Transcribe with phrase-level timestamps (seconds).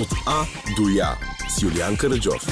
[0.00, 0.44] От А
[0.76, 1.08] до Я
[1.48, 2.42] с Юлиан Караджов.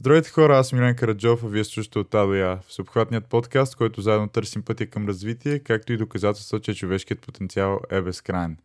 [0.00, 2.58] Здравейте хора, аз съм Юлиан Караджов, а вие слушате от А до Я.
[2.68, 7.80] В съобхватният подкаст, който заедно търсим пътя към развитие, както и доказателство, че човешкият потенциал
[7.90, 8.56] е безкрайен.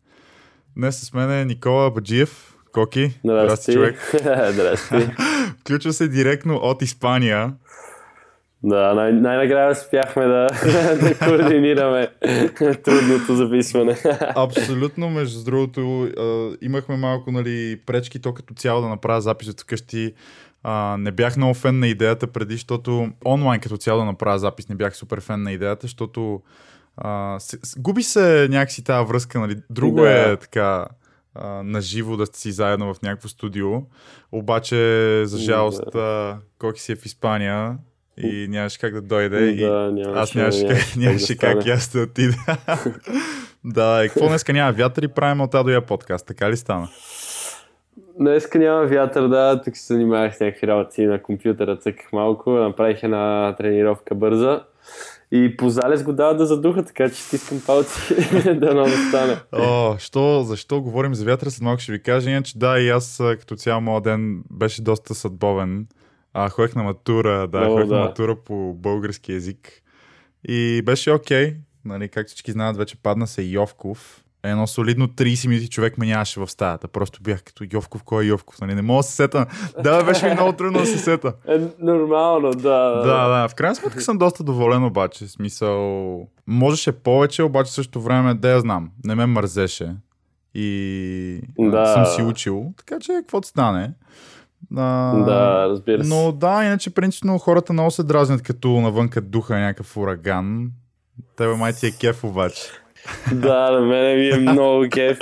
[0.77, 2.53] Днес с мен е Никола Баджиев.
[2.71, 4.11] Коки, Здрасти, човек.
[4.51, 4.95] Здрасти.
[5.59, 7.53] Включва се директно от Испания.
[8.63, 10.47] Да, най- най-накрая успяхме да,
[11.01, 12.07] да координираме
[12.83, 13.97] трудното записване.
[14.35, 16.09] Абсолютно, между другото,
[16.61, 20.13] имахме малко нали, пречки, то като цяло да направя запис от вкъщи.
[20.63, 24.69] А, не бях много фен на идеята преди, защото онлайн като цяло да направя запис
[24.69, 26.41] не бях супер фен на идеята, защото
[26.97, 27.39] а,
[27.77, 29.39] губи се някакси тази връзка.
[29.39, 29.55] Нали.
[29.69, 30.31] Друго Да.
[30.31, 30.85] е така
[31.35, 33.69] а, наживо да си заедно в някакво студио.
[34.31, 34.75] Обаче,
[35.25, 37.77] за жалост, а, Коки си е в Испания
[38.23, 39.37] и нямаше как да дойде.
[39.39, 41.63] и Да, нямаше- аз нямаше, нямаше как, как да нямаше как, стане.
[41.65, 42.35] и аз да отида.
[43.63, 46.57] да, и какво днеска няма вятър и правим от А до Я подкаст, така ли
[46.57, 46.89] стана?
[48.19, 53.03] Днеска няма вятър, да, тук се занимавах с някакви работи на компютъра, цъках малко, направих
[53.03, 54.61] една тренировка бърза.
[55.31, 58.15] И по залез го дават да задуха, така че стискам палци
[58.55, 59.37] да не стане.
[59.51, 63.17] О, що, защо говорим за вятъра, след малко ще ви кажа, иначе да, и аз
[63.39, 65.87] като цял моят ден беше доста съдбовен.
[66.33, 67.99] А, ходех на матура, да, О, ходех на да.
[67.99, 69.81] матура по български язик.
[70.47, 74.23] И беше окей, нали, както всички знаят, вече падна се Йовков.
[74.43, 76.87] Едно солидно 30 минути човек ме нямаше в стаята.
[76.87, 78.75] Просто бях като Йовков, кой е Йовков, нали?
[78.75, 79.45] Не мога да се сета.
[79.83, 81.33] Да, беше ми много трудно да се сета.
[81.47, 83.01] Е, нормално, да.
[83.05, 83.47] Да, да.
[83.47, 85.27] В крайна сметка съм доста доволен обаче.
[85.27, 89.95] Смисъл, можеше повече, обаче също време, да я знам, не ме мързеше.
[90.53, 91.85] И да.
[91.85, 93.93] съм си учил, така че каквото стане.
[94.77, 96.09] А, Да, разбира се.
[96.09, 100.71] Но да, иначе принципно хората много се дразнят, като навънка духа някакъв ураган.
[101.37, 102.61] Тебе май ти е кеф обаче.
[103.33, 105.19] да, на мен ми е много кеф.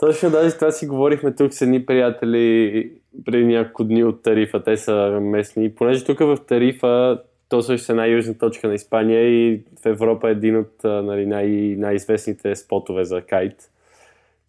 [0.00, 2.90] Точно даже това си говорихме тук с едни приятели
[3.24, 4.62] преди няколко дни от Тарифа.
[4.62, 5.74] Те са местни.
[5.74, 10.32] Понеже тук в Тарифа, то също е най-южна точка на Испания и в Европа е
[10.32, 13.70] един от нали, най- най-известните спотове за кайт.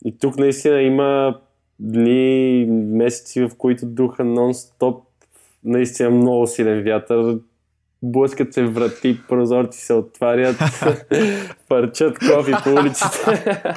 [0.06, 1.40] И тук наистина има
[1.80, 5.02] дни, месеци, в които духа нон-стоп,
[5.64, 7.38] наистина много силен вятър.
[8.04, 10.56] Блъскат се врати, прозорци се отварят,
[11.70, 13.54] парчат кофи по улиците.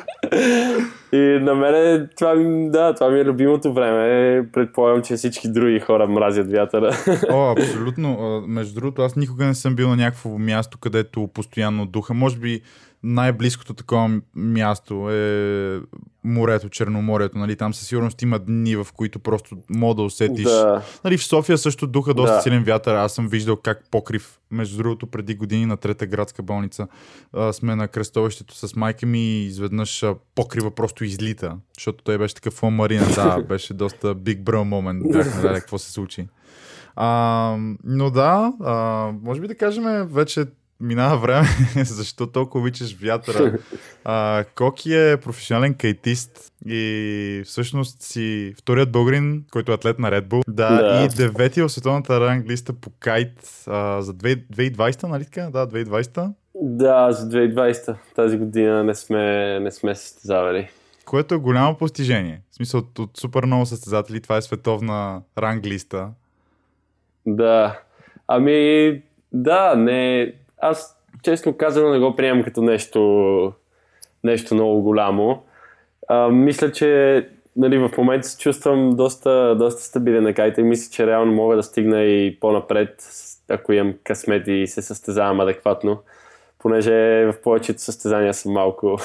[1.13, 4.49] И на мен това, ми- да, това ми е любимото време.
[4.53, 6.91] Предполагам, че всички други хора мразят вятъра.
[7.31, 8.41] О, абсолютно.
[8.49, 12.15] Между другото, аз никога не съм бил на някакво място, където постоянно духа.
[12.15, 12.61] Може би
[13.03, 15.81] най-близкото такова място е
[16.25, 17.39] морето, Черноморието.
[17.39, 17.57] Нали?
[17.57, 20.45] Там със сигурност има дни, в които просто мога да усетиш.
[20.45, 22.41] да, Нали, в София също духа доста Да.
[22.43, 22.95] силен вятър.
[22.95, 26.89] Аз съм виждал как покрив, между другото, преди години на Трета градска болница
[27.33, 32.19] а, сме на кръстовището с майка ми и изведнъж а, покрива просто излита, защото той
[32.19, 33.07] беше такъв ламарина.
[33.15, 35.03] Да, беше доста big bro момент.
[35.13, 36.29] Бяхме дали какво се случи.
[36.97, 38.75] А, но да, а,
[39.23, 40.45] може би да кажем вече
[40.81, 41.47] минава време,
[41.85, 43.59] защо толкова обичаш вятъра.
[44.05, 50.27] А, Коки е професионален кайтист и всъщност си вторият българин, който е атлет на Red
[50.27, 50.43] Bull.
[50.49, 51.05] Да, Да.
[51.05, 55.51] и девети в световната ранглиста по кайт а, за 2 2020, нали така?
[55.51, 56.33] Да, 2020.
[56.55, 60.69] да, за 2020 тази година не сме, не сме състезавали.
[61.05, 62.41] Което е голямо постижение.
[62.51, 66.09] В смисъл, от, от супер много състезатели, това е световна ранглиста.
[67.27, 67.81] Да.
[68.29, 69.03] Ами,
[69.33, 70.33] да, не.
[70.61, 73.53] Аз, честно казано, не го приемам като нещо,
[74.25, 75.43] нещо много голямо.
[76.09, 80.93] А, мисля, че нали, в момента се чувствам доста, доста стабилен на кайта и мисля,
[80.93, 83.05] че реално мога да стигна и по-напред,
[83.49, 85.99] ако имам късмет и се състезавам адекватно.
[86.59, 88.99] Понеже в повечето състезания съм малко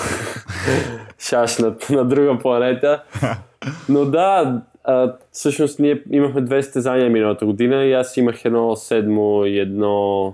[1.20, 3.04] шашнат на друга планета.
[3.90, 9.46] Но да, а, всъщност ние имахме две състезания миналата година и аз имах едно седмо
[9.46, 10.34] и едно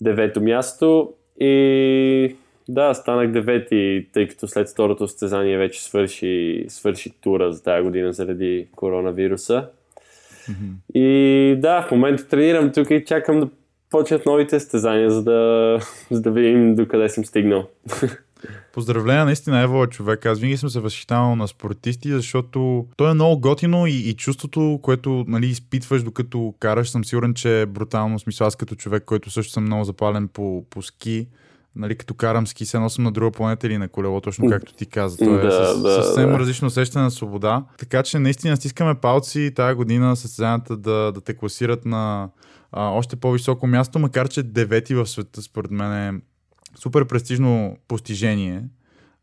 [0.00, 2.36] девето място и
[2.68, 8.12] да, станах девети, тъй като след второто състезание вече свърши, свърши тура за тази година
[8.12, 9.68] заради коронавируса.
[10.94, 13.48] И да, в момента тренирам тук и чакам да
[13.90, 15.78] почнат новите състезания, за да,
[16.10, 17.66] за да видим докъде съм стигнал.
[18.72, 20.26] Поздравления, наистина Ево е човек.
[20.26, 24.80] Аз винаги съм се възхищавал на спортисти, защото то е много готино и, и чувството,
[24.82, 28.18] което нали, изпитваш докато караш, съм сигурен, че е брутално.
[28.18, 31.26] Смисъл, аз като човек, който също съм много запален по, по ски,
[31.76, 34.86] нали, като карам ски, се носим на друга планета или на колело, точно както ти
[34.86, 35.16] каза.
[35.16, 36.38] То е Да, с, да, съвсем да.
[36.38, 37.64] различно усещане на свобода.
[37.78, 42.28] Така че наистина стискаме палци тази година състезанията да, да те класират на
[42.72, 46.20] а, още по-високо място, макар че девети в света, според мен е
[46.74, 48.62] супер престижно постижение.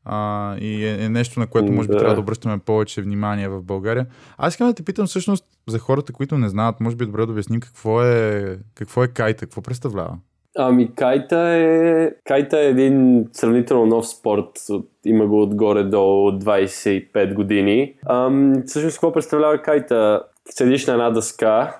[0.06, 2.00] А, и е, е нещо, на което може би Да.
[2.00, 4.06] трябва да обръщаме повече внимание в България.
[4.38, 7.26] Аз искам да те питам всъщност за хората, които не знаят, може би е добре
[7.26, 10.18] да обясним какво е, какво е кайта, какво представлява.
[10.58, 14.50] Ами кайта е, кайта е един сравнително нов спорт.
[14.70, 17.94] От- Има го отгоре до 25 години.
[18.10, 20.22] Ам, всъщност какво представлява кайта?
[20.50, 21.78] Седиш на една дъска,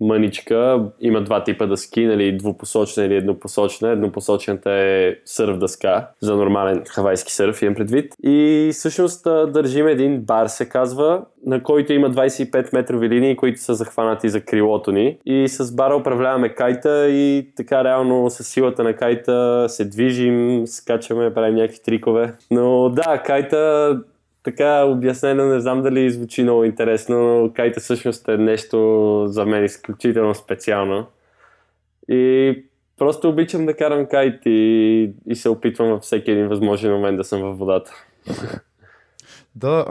[0.00, 3.90] мъничка, има два типа дъски, нали, двупосочна или еднопосочна.
[3.90, 8.14] Еднопосочната е сърф дъска, за нормален хавайски сърф, имам предвид.
[8.22, 13.74] И всъщност държим един бар, се казва, на който има 25 метрови линии, които са
[13.74, 15.18] захванати за крилото ни.
[15.26, 21.34] И с бара управляваме кайта и така реално с силата на кайта се движим, скачаме,
[21.34, 22.34] правим някакви трикове.
[22.50, 24.00] Но да, кайта
[24.46, 29.64] така обяснено, не знам дали звучи много интересно, но кайта всъщност е нещо за мен
[29.64, 31.06] изключително специално.
[32.08, 32.64] И
[32.98, 37.24] просто обичам да карам кайт и, и се опитвам във всеки един възможен момент да
[37.24, 37.92] съм във водата.
[39.58, 39.86] Да,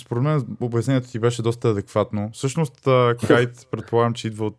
[0.00, 2.30] според мен обяснението ти беше доста адекватно.
[2.32, 2.88] Всъщност
[3.26, 4.58] кайт, предполагам, че идва от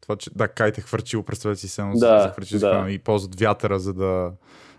[0.00, 2.86] това, че да, кайт е хвърчил, представете си само Да, да.
[2.90, 4.32] и ползват вятъра, за да,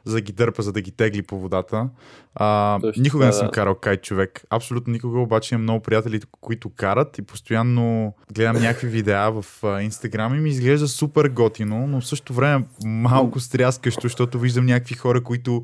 [0.08, 1.90] за да ги дърпа, за да ги тегли по водата.
[2.36, 4.42] А, Точно никога не съм карал кайт човек.
[4.50, 9.46] Абсолютно никога, обаче имам много приятели, които карат и постоянно гледам някакви видеа в
[9.82, 14.96] Инстаграм и ми изглежда супер готино, но в същото време малко стряскащо, защото виждам някакви
[14.96, 15.64] хора, които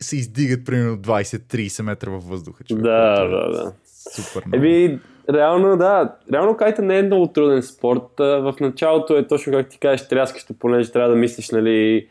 [0.00, 2.64] се издигат примерно 20-30 метра във въздуха.
[2.64, 3.72] Човек, Да, е да, да.
[4.10, 4.64] Супер много.
[4.64, 5.00] Еми,
[5.32, 6.14] реално да.
[6.32, 8.08] Реално кайта не е много труден спорт.
[8.18, 12.08] В началото е точно как ти кажеш тряскащо, понеже трябва да мислиш, нали,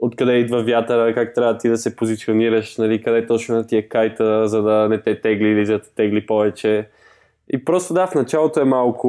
[0.00, 3.88] откъде идва вятъра, как трябва ти да се позиционираш, нали, къде точно да ти е
[3.88, 6.88] кайта, за да не те тегли или за да те тегли повече.
[7.52, 9.08] И просто да, в началото е малко,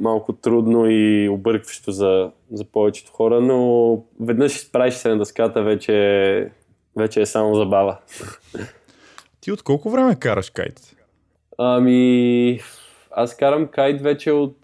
[0.00, 6.50] малко трудно и объркващо за, за повечето хора, но веднъж изправиш се на дъската, вече,
[6.96, 7.98] вече е само забава.
[9.40, 10.96] Ти от колко време караш кайт?
[11.58, 12.60] Ами,
[13.10, 14.56] аз карам кайт вече от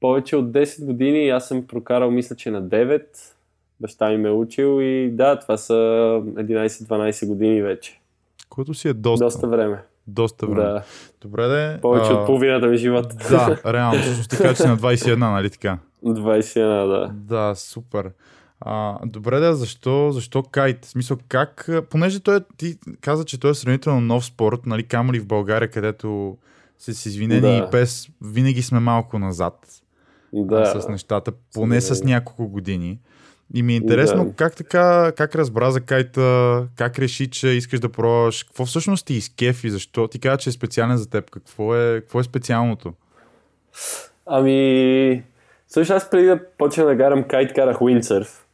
[0.00, 3.35] повече от 10 години аз съм прокарал, мисля, че на 9.
[3.80, 8.00] Баща ми ме е учил и да, това са 11-12 години вече.
[8.48, 9.24] Което си е доста.
[9.24, 9.82] Доста време.
[10.06, 10.62] доста време.
[10.62, 10.82] Да,
[11.20, 11.78] Добре де.
[11.82, 13.14] повече а, от половината ми живот.
[13.30, 14.00] Да, реално.
[14.00, 15.78] Всъщност ти кажа, че си на 21, нали така?
[16.04, 16.58] 21,
[16.88, 17.10] да.
[17.14, 18.10] Да, супер.
[18.60, 20.84] А, добре, да, защо, защо кайт?
[20.84, 24.82] В смисъл, как, понеже той, е- ти каза, че той е сравнително нов спорт, нали,
[24.82, 26.36] камо ли в България, където
[26.78, 27.48] с извинени Да.
[27.48, 29.66] и без, винаги сме малко назад
[30.32, 30.80] Да.
[30.80, 32.98] с нещата, поне с няколко години.
[33.54, 34.32] И ми е интересно Да.
[34.32, 39.14] как така, как разбра за кайта, как реши, че искаш да пробваш, какво всъщност ти
[39.14, 40.08] изкефи, защо?
[40.08, 42.92] Ти каза, че е специален за теб, какво е, какво е специалното?
[44.26, 45.22] Ами,
[45.68, 48.46] също аз преди да почна да карам кайт, карах уиндсърф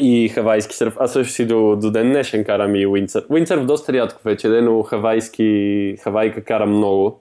[0.00, 0.94] и хавайски сърф.
[0.98, 3.24] Аз също си до, до ден днешен карам и уиндсърф.
[3.30, 7.20] Уиндсърф доста рядко вече, де, но хавайски, хавайка карам много.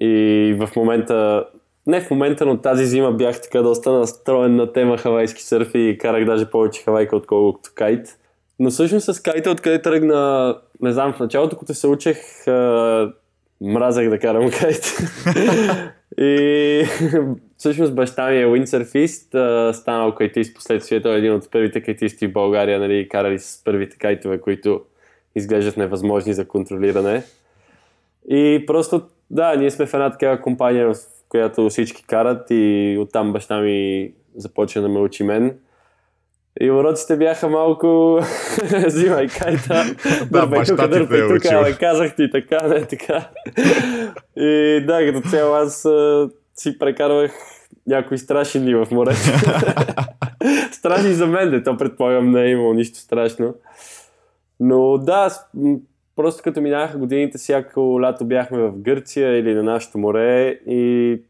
[0.00, 1.44] И в момента,
[1.86, 5.98] не в момента, но тази зима бях така доста настроен на тема хавайски сърф и
[6.00, 8.18] карах даже повече хавайка, отколкото кайт.
[8.58, 13.12] Но всъщност с кайта, откъде тръгна, не знам, в началото, като се учех, а,
[13.60, 14.96] мразех да карам кайт.
[16.18, 16.84] и
[17.56, 19.28] всъщност баща ми е уиндсърфист,
[19.72, 21.02] станал кайтист последствие.
[21.02, 24.80] Той е един от първите кайтисти в България, нали, карали с първите кайтове, които
[25.34, 27.22] изглеждат невъзможни за контролиране.
[28.28, 30.96] И просто, да, ние сме в една такава компания, в
[31.34, 35.58] която всички карат и оттам баща ми започна да ме учи мен.
[36.60, 38.20] И уроците бяха малко
[38.86, 39.84] взимай кайта,
[40.30, 43.28] Да, дърпай тук, те е дърпай тук, абе, казах ти така, не така.
[44.36, 45.86] И да, като цяло аз
[46.54, 47.32] си прекарвах
[47.86, 49.20] някои страшни дни в морето.
[50.72, 53.54] страшни за мен, де, то предполагам не е имало нищо страшно.
[54.60, 55.30] Но да,
[56.16, 61.20] просто като минаха годините, всяко лято бяхме в Гърция или на нашето море и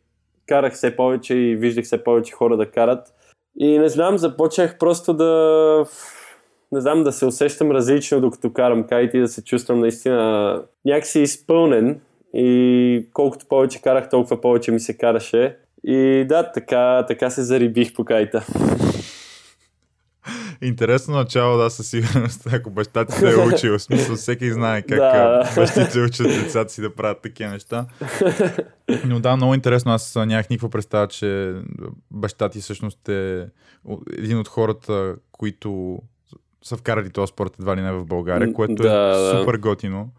[0.46, 3.14] карах все повече и виждах все повече хора да карат.
[3.58, 5.84] И не знам, започнах просто да
[6.72, 11.20] не знам, да се усещам различно, докато карам кайт и да се чувствам наистина някакси
[11.20, 12.00] изпълнен.
[12.34, 15.56] И колкото повече карах, толкова повече ми се караше.
[15.84, 18.46] И да, така, така се зарибих по кайта.
[20.62, 23.78] Интересно начало, да, със сигурност, ако баща ти те е учил.
[23.78, 25.52] В смисъл, всеки знае как Да.
[25.56, 27.86] бащите учат децата си да правят такива неща.
[29.04, 29.92] Но да, много интересно.
[29.92, 31.54] Аз нямах никаква представа, че
[32.10, 33.46] баща ти всъщност е
[34.18, 35.98] един от хората, които
[36.64, 39.38] са вкарали този спорт едва ли не в България, което да, е да.
[39.38, 40.10] супер готино.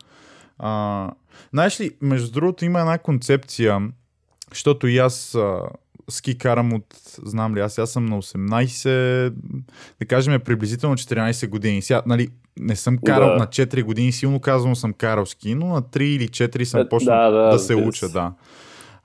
[0.60, 1.12] А,
[1.54, 3.82] знаеш ли, между другото има една концепция,
[4.50, 5.38] защото и аз
[6.10, 6.86] ски карам от,
[7.24, 9.34] знам ли, аз сега съм на 18,
[10.00, 11.82] да кажем е приблизително 14 години.
[11.82, 13.36] Сега, нали, не съм карал Да.
[13.36, 16.90] на 4 години, силно казвам съм карал ски, но на 3 или 4 съм Е,
[16.90, 18.34] почнал да, да, да, да се разбира уча, да.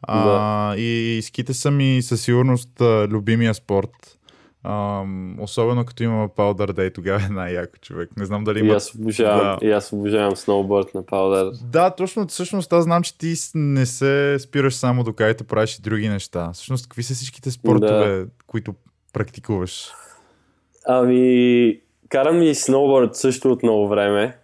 [0.03, 2.71] А, и ските са ми със сигурност
[3.09, 4.19] любимия спорт.
[4.65, 8.11] Ам, особено като имаме Powder Day, тогава е най-яко човек.
[8.17, 8.75] Не знам дали И има...
[8.75, 9.67] аз обожавам, Да.
[9.67, 11.51] и аз обожавам сноуборд на паудър.
[11.63, 12.27] Да, точно.
[12.27, 16.51] Всъщност аз знам, че ти не се спираш само до кайта, правиш и други неща.
[16.53, 18.75] Всъщност, какви са всичките спортове, които
[19.13, 19.89] практикуваш?
[20.87, 24.39] Ами, карам и сноуборд също от много време.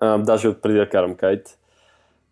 [0.00, 1.58] А, даже от преди да карам кайт.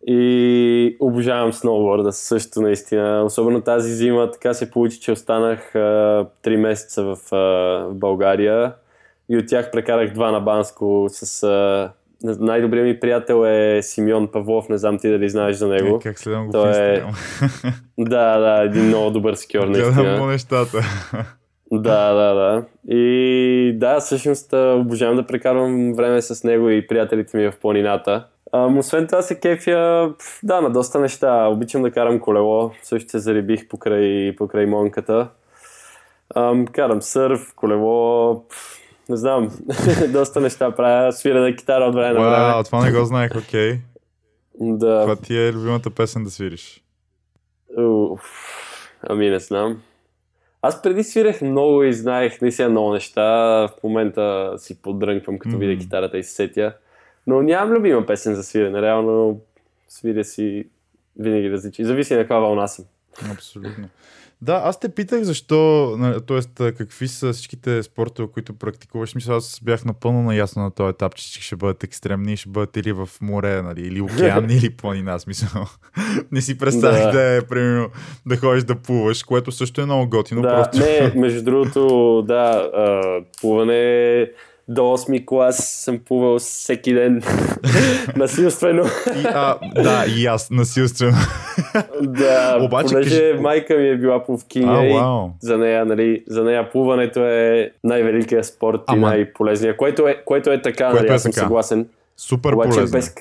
[0.07, 3.23] И обожавам сноуборда също наистина.
[3.23, 7.37] Особено тази зима така се получи, че останах а, 3 месеца в, а,
[7.89, 8.73] в България
[9.29, 11.43] и от тях прекарах два на Банско с...
[11.43, 11.91] А,
[12.23, 15.95] най-добрият ми приятел е Симеон Павлов, не знам ти дали знаеш за него.
[15.95, 17.03] Е, как следвам го Той в е-.
[17.99, 20.17] Да, да, един много добър скиор Гледам наистина.
[20.17, 20.77] по нещата.
[21.71, 22.63] Да, да, да.
[22.95, 28.25] И да, всъщност обожавам да прекарвам време с него и приятелите ми в планината.
[28.51, 31.47] А, освен това се кефя, да, на доста неща.
[31.47, 35.27] Обичам да карам колело, също се зарибих покрай, покрай монката.
[36.35, 38.43] Ам, карам сърф, колело,
[39.09, 39.51] не знам,
[40.09, 41.11] доста неща правя.
[41.13, 42.35] Свира на китара от време на време.
[42.35, 43.79] Вау, това не го знаех, окей.
[44.59, 45.01] Да.
[45.01, 46.83] Това ти е любимата песен да свириш.
[47.77, 48.21] Уф,
[49.09, 49.81] ами не знам.
[50.61, 53.23] Аз преди свирах много и знаех наистина много неща.
[53.67, 55.81] В момента си поддрънквам, като видя Мгм.
[55.81, 56.73] китарата и се сетя.
[57.27, 58.81] Но нямам любима песен за свирене.
[58.81, 59.41] Реално
[59.87, 60.67] свиря си
[61.19, 61.85] винаги различни.
[61.85, 62.85] Зависи на каква вълна съм.
[63.31, 63.89] Абсолютно.
[64.43, 65.97] Да, аз те питах защо,
[66.27, 66.71] т.е.
[66.71, 69.15] какви са всичките спортове, които практикуваш.
[69.15, 72.91] Мисля, аз бях напълно наясно на този етап, че ще бъдат екстремни ще бъдат или
[72.91, 75.19] в море, нали, или океан, или планина.
[75.19, 75.65] Смисъл.
[76.31, 77.11] Не си представих да.
[77.11, 77.35] Да.
[77.35, 77.89] е, примерно,
[78.25, 80.41] да ходиш да плуваш, което също е много готино.
[80.41, 80.77] да, просто...
[80.79, 82.69] не, между другото, да,
[83.41, 84.31] плуване
[84.71, 87.21] до 8 клас съм плувал всеки ден
[88.15, 88.83] насилствено.
[89.15, 91.17] И, а, да, и аз насилствено.
[92.01, 94.99] да, Обаче, понеже кажи- майка ми е била А, пловкиня и
[95.39, 100.51] за нея, нали, за нея плуването е най-великият спорт Ама- и най-полезният, което е, което
[100.51, 101.41] е така, Което нали, е аз съм така.
[101.41, 101.87] съгласен.
[102.17, 102.91] Супер Обаче полезно.
[102.91, 103.15] без,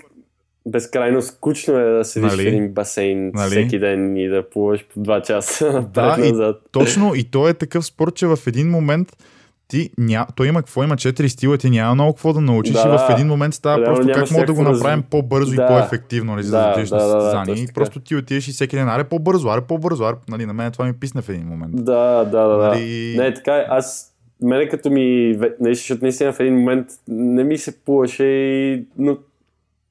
[0.66, 2.42] безкрайно скучно е да седиш Нали?
[2.42, 3.50] в един басейн Нали?
[3.50, 6.56] всеки ден и да плуваш по 2 часа Да, напред-назад.
[6.72, 9.08] Точно, и то е такъв спорт, че в един момент
[9.70, 10.26] ти ня...
[10.36, 10.84] той има какво?
[10.84, 13.12] Има четири стила, ти няма много какво да научиш Да, и в да.
[13.12, 15.62] един момент става Реално просто как мога да го направим разви- по-бързо Да.
[15.62, 17.46] и по-ефективно, нали, за да Да, отидеш да, на да, да, състезание.
[17.46, 20.52] точно и просто ти отидеш и всеки ден, аре по-бързо, аре по-бързо, аре, нали, на
[20.52, 21.76] мен това ми писна в един момент.
[21.76, 21.92] Да,
[22.24, 22.56] да, да.
[22.56, 22.68] да.
[22.68, 23.64] Нали- Не, така.
[23.68, 29.16] Аз, мене като ми, защото наистина в един момент не ми се плуваше и, но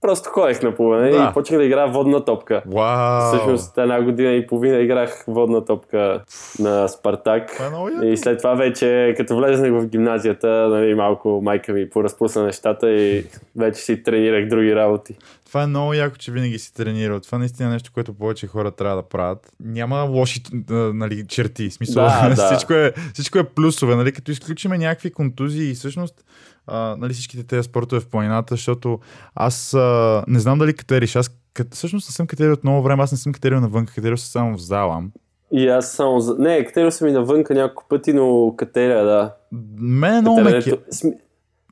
[0.01, 1.27] просто ходех на плуване Да.
[1.31, 2.63] и почнах да играя водна топка.
[2.65, 3.27] Вау!
[3.27, 6.23] Всъщност една година и половина играх водна топка
[6.59, 7.59] на Спартак.
[8.03, 8.05] Е.
[8.07, 13.25] И след това вече, като влезнах в гимназията, нали, малко майка ми поразпусна нещата и
[13.55, 15.15] вече си тренирах други работи.
[15.47, 17.19] Това е много яко, че винаги си тренирал.
[17.19, 19.51] Това наистина е нещо, което повече хора трябва да правят.
[19.63, 21.71] Няма лоши нали, черти.
[21.71, 22.45] Смисъл, Да, да.
[22.45, 23.95] всичко, е, всичко е плюсове.
[23.95, 24.11] Нали?
[24.11, 26.25] Като изключиме някакви контузии и всъщност
[26.69, 28.99] а, нали, всичките тези спортове в планината, защото
[29.35, 31.15] аз а, не знам дали катериш.
[31.15, 31.73] Аз кат...
[31.73, 33.03] всъщност не съм катерил от много време.
[33.03, 35.03] Аз не съм катерил навън, катерил съм само в зала.
[35.51, 36.35] И аз само за...
[36.39, 39.33] Не, катерил съм и навънка няколко пъти, но катеря, да.
[39.79, 40.61] Мен е много ме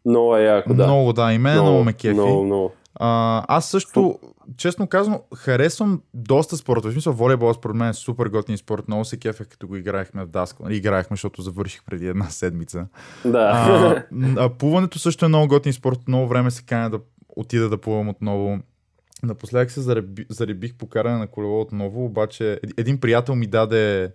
[0.05, 0.87] Много е яко, да.
[0.87, 2.13] Много, да, и мен много ме кефи.
[2.13, 2.71] Много, много.
[2.99, 4.19] А, аз също,
[4.57, 6.91] честно казано, харесвам доста спортове.
[6.91, 8.87] В смисъл, волейбол според мен е супер готин спорт.
[8.87, 10.63] Много се кефех, като го играехме в Даско.
[10.63, 12.87] Нали, играехме, защото завърших преди една седмица.
[13.25, 13.39] Да.
[13.39, 14.03] А,
[14.37, 15.99] а, плуването също е много готин спорт.
[16.07, 16.99] Много време се каня да
[17.29, 18.59] отида да плувам отново.
[19.23, 24.13] Напоследък се зареби, заребих по каране на колело отново, обаче ед- един приятел ми даде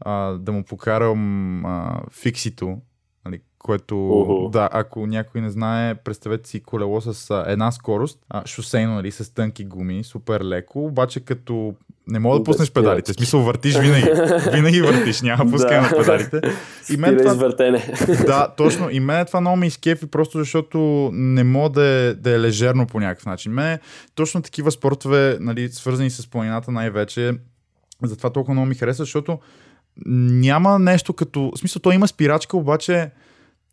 [0.00, 2.78] а, да му покарам а, фиксито,
[3.62, 4.48] което, Уху.
[4.48, 9.10] да, ако някой не знае, представете си колело с а, една скорост, а, шосейно, нали,
[9.10, 11.74] с тънки гуми, супер леко, обаче като
[12.06, 14.10] не мога да пуснеш педалите, в смисъл въртиш винаги,
[14.52, 15.82] винаги въртиш, няма пускане Да.
[15.82, 16.40] на педалите.
[16.90, 17.94] И мен Спира това, извъртене.
[18.26, 18.90] да, точно.
[18.90, 22.86] И мен това много ме изкефи, просто защото не мога да е, да е лежерно
[22.86, 23.52] по някакъв начин.
[23.52, 23.78] Мен
[24.14, 27.32] точно такива спортове, нали, свързани с планината най-вече,
[28.02, 29.38] затова толкова много ми харесва, защото
[30.06, 31.52] няма нещо като...
[31.54, 33.10] В смисъл, той има спирачка, обаче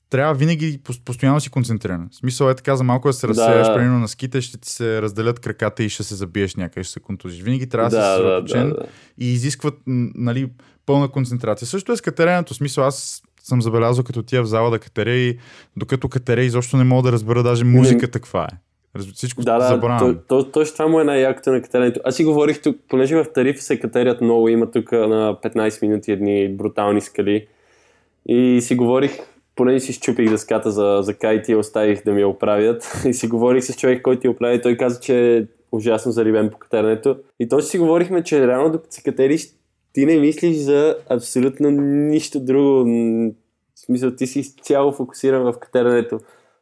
[0.10, 2.08] трябва винаги пос- постоянно си концентриран.
[2.12, 3.74] В смисъл е така за малко да се разсеяш, Да.
[3.75, 7.00] примерно на ските ще ти се разделят краката и ще се забиеш някъде, ще се
[7.00, 7.42] контузиш.
[7.42, 8.86] Винаги трябва да, си да, да, съсредоточен да, да.
[9.18, 10.50] и изискват нали,
[10.86, 11.68] пълна концентрация.
[11.68, 12.54] Също е с катеренето.
[12.54, 15.38] В смисъл аз съм забелязал като тия в зала да катеря и
[15.78, 18.58] докато катеря изобщо не мога да разбера даже музиката каква е.
[19.13, 20.16] Всичко Да, да, забравям.
[20.28, 22.00] то, то, точно това му е най-якото на катеренето.
[22.06, 26.12] Аз си говорих тук, понеже в Тарифа се катерят много, има тук на 15 минути
[26.12, 27.48] едни брутални скали.
[28.25, 29.12] И си говорих,
[29.60, 33.01] понеже си щупих дъската за, за кайт и оставих да ми я оправят.
[33.06, 34.62] И си говорих с човек, който я оправи.
[34.62, 37.18] Той каза, че е ужасно зарибен по катеренето.
[37.39, 39.48] И точно си говорихме, че реално докато се катериш,
[39.94, 42.86] ти не мислиш за абсолютно нищо друго.
[43.75, 46.20] В смисъл, ти си цяло фокусиран в катеренето.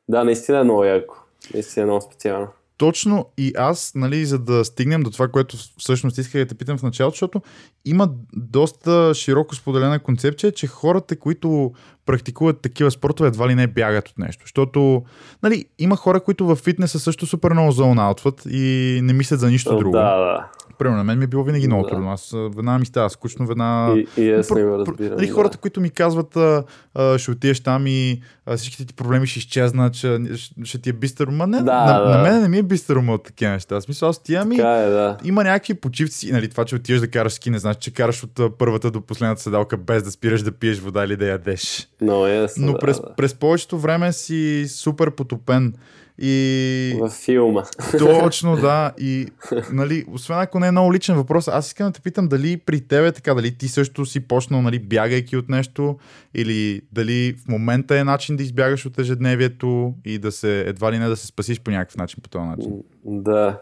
[0.10, 1.16] Да, наистина е много яко.
[1.54, 2.48] Наистина е много специално.
[2.77, 6.77] Точно и аз, нали, за да стигнем до това, което всъщност исках да те питам
[6.77, 7.41] в началото, защото
[7.86, 11.72] има доста широко споделена концепция, че хората, които
[12.05, 14.43] практикуват такива спортове, едва ли не бягат от нещо.
[14.43, 15.03] Защото,
[15.43, 19.77] нали, има хора, които в фитнеса също супер много зоунаутват и не мислят за нищо
[19.77, 19.91] друго.
[19.91, 20.50] Да, да.
[20.79, 21.89] Примерно, на мен ми е било винаги много Да.
[21.89, 22.12] трудно.
[22.12, 24.00] Аз веднага ми става скучно, веднага...
[24.00, 25.15] И, и аз не го разбирам.
[25.15, 25.34] Нали, да.
[25.34, 26.63] хората, които ми казват, а,
[26.96, 30.19] а, ще отидеш там и а, всичките ти проблеми ще изчезнат, ще,
[30.63, 31.27] ще, ти е бистър.
[31.27, 32.10] Ма не, Да, на, да.
[32.17, 33.81] на мен не ми е бистър ума от такива неща.
[33.81, 34.57] Смисъл, аз тия ми...
[34.57, 35.17] Така е, да.
[35.24, 38.57] Има някакви почивци, нали, това, че отиваш да караш ски, не значи, че караш от
[38.57, 41.88] първата до последната седалка без да спираш да пиеш вода или да ядеш.
[42.01, 42.65] Много ясно.
[42.65, 43.15] Но да, през, да.
[43.17, 45.74] през повечето време си супер потопен.
[46.19, 47.63] И Във филма.
[48.00, 48.91] точно, да.
[49.00, 49.27] И,
[49.71, 52.81] нали, освен ако не е много личен въпрос, аз искам да те питам дали при
[52.81, 55.97] тебе така, дали ти също си почнал, нали, бягайки от нещо,
[56.36, 61.00] или дали в момента е начин да избягаш от ежедневието и да се, едва ли
[61.00, 62.74] не да се спасиш по някакъв начин по този начин.
[63.05, 63.59] Да.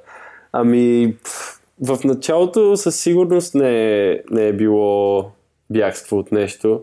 [0.51, 1.15] Ами,
[1.81, 5.31] в началото със сигурност не е, не е било
[5.69, 6.81] бягство от нещо.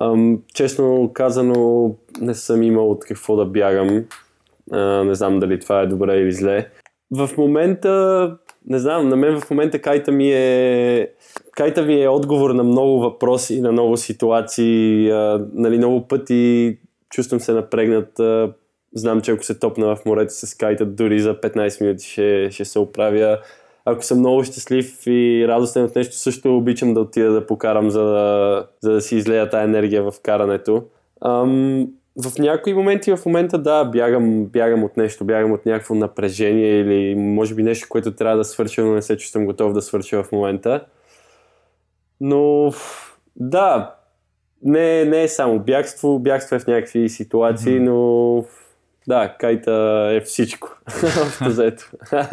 [0.00, 4.04] Ам, честно казано, не съм имал от какво да бягам.
[4.72, 6.68] А, не знам дали това е добре или зле.
[7.10, 11.10] В момента, не знам, на мен в момента кайта ми е
[11.56, 16.78] кайта ми е отговор на много въпроси, на много ситуации, а, нали, много пъти
[17.10, 18.52] чувствам се напрегнат, а,
[18.94, 22.64] знам, че ако се топна в морето с кайта, дори за 15 минути ще, ще
[22.64, 23.38] се оправя.
[23.84, 28.04] Ако съм много щастлив и радостен от нещо, също обичам да отида да покарам, за
[28.04, 30.84] да, за да си излея тази енергия в карането.
[31.24, 31.86] Ам,
[32.24, 37.14] в някои моменти в момента да, бягам, бягам от нещо, бягам от някакво напрежение или
[37.14, 40.32] може би нещо, което трябва да свърша, но не се чувствам готов да свърша в
[40.32, 40.84] момента.
[42.20, 42.72] Но
[43.36, 43.94] да,
[44.62, 48.44] не, не е само бягство, бягство е в някакви ситуации, но
[49.08, 50.78] да, кайта е всичко.
[51.46, 51.86] Общо.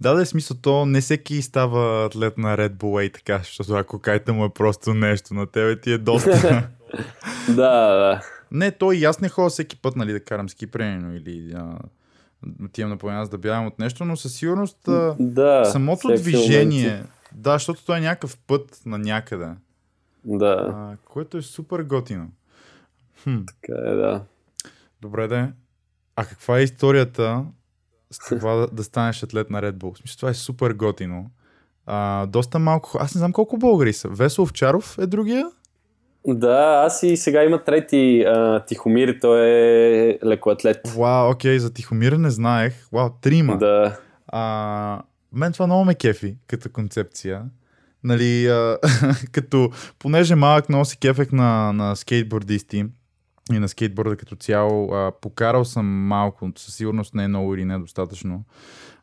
[0.00, 3.74] Да, да е смисъл, то не всеки става атлет на Red Bull и така, защото
[3.74, 6.68] ако кайта му е просто нещо, на тебе ти е доста.
[7.48, 8.20] да, да.
[8.52, 11.78] Не, то и аз не ходя всеки път, нали, да карам ски, примерно, или а,
[12.64, 16.90] отивам на планина за да бягам от нещо, но със сигурност а, да самото движение,
[16.90, 19.48] момент да, защото той е някакъв път на някъде,
[20.24, 22.30] Да, а, което е супер готино.
[23.22, 24.24] Хм, така е, да.
[25.00, 25.52] добре да.
[26.16, 27.44] А каква е историята
[28.10, 29.98] с това да, да станеш атлет на Red Bull?
[29.98, 31.30] Смисъл, това е супер готино.
[31.86, 32.98] А, доста малко.
[33.00, 34.08] Аз не знам колко българи са.
[34.08, 35.50] Весо Овчаров е другия?
[36.26, 40.80] Да, аз и сега има трети а, Тихомир, той е лекоатлет.
[40.96, 42.88] Вау, окей, за Тихомир не знаех.
[42.92, 43.58] Вау, трима.
[43.58, 45.02] Да, А,
[45.32, 47.42] мен това много ме кефи като концепция.
[48.04, 48.78] Нали, а,
[49.32, 52.84] като, понеже малък много се кефех на, на скейтбордисти
[53.52, 57.64] и на скейтборда като цяло, а, покарал съм малко, със сигурност не е много или
[57.64, 58.44] недостатъчно.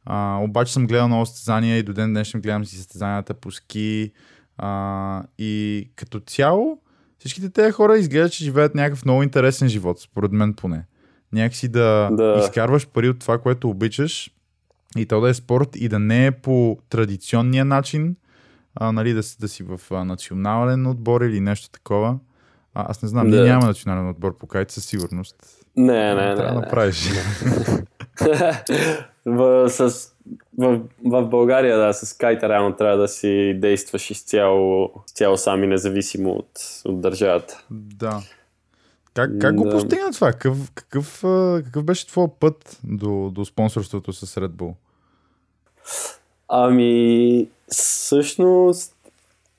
[0.06, 4.12] А, обаче съм гледал много състезания и до ден днешен гледам си състезанията по ски.
[4.58, 6.80] А, и като цяло
[7.20, 10.84] всичките тези хора изглеждат, че живеят някакъв много интересен живот, според мен поне.
[11.34, 12.40] Някакси да, Да.
[12.40, 14.32] изкарваш пари от това, което обичаш
[14.98, 18.16] и то да е спорт и да не е по традиционния начин,
[18.76, 22.18] а, нали, да, си- да си в а, национален отбор или нещо такова.
[22.74, 23.36] А, аз не знам, Да.
[23.36, 25.36] ние нямаме национален отбор по кайт със сигурност.
[25.76, 26.36] не, не, не.
[26.36, 27.10] Трябва да направиш.
[29.70, 30.12] с,
[30.58, 35.68] в, в България, да, с кайта реално трябва да си действаш изцяло, изцяло сам и
[35.68, 36.50] независимо от,
[36.86, 37.64] от държавата.
[37.72, 38.22] да.
[39.14, 39.70] Как, как го Да.
[39.70, 40.32] постигна това?
[40.32, 41.20] Какъв, какъв,
[41.66, 44.74] какъв беше твой път до, до спонсорството с Red Bull?
[46.50, 48.96] Ами, всъщност,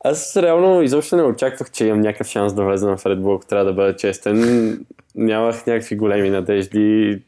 [0.05, 3.47] аз реално изобщо не очаквах, че имам някакъв шанс да влезна в Red Bull, ако
[3.47, 4.85] трябва да бъда честен.
[5.15, 7.23] Нямах някакви големи надежди,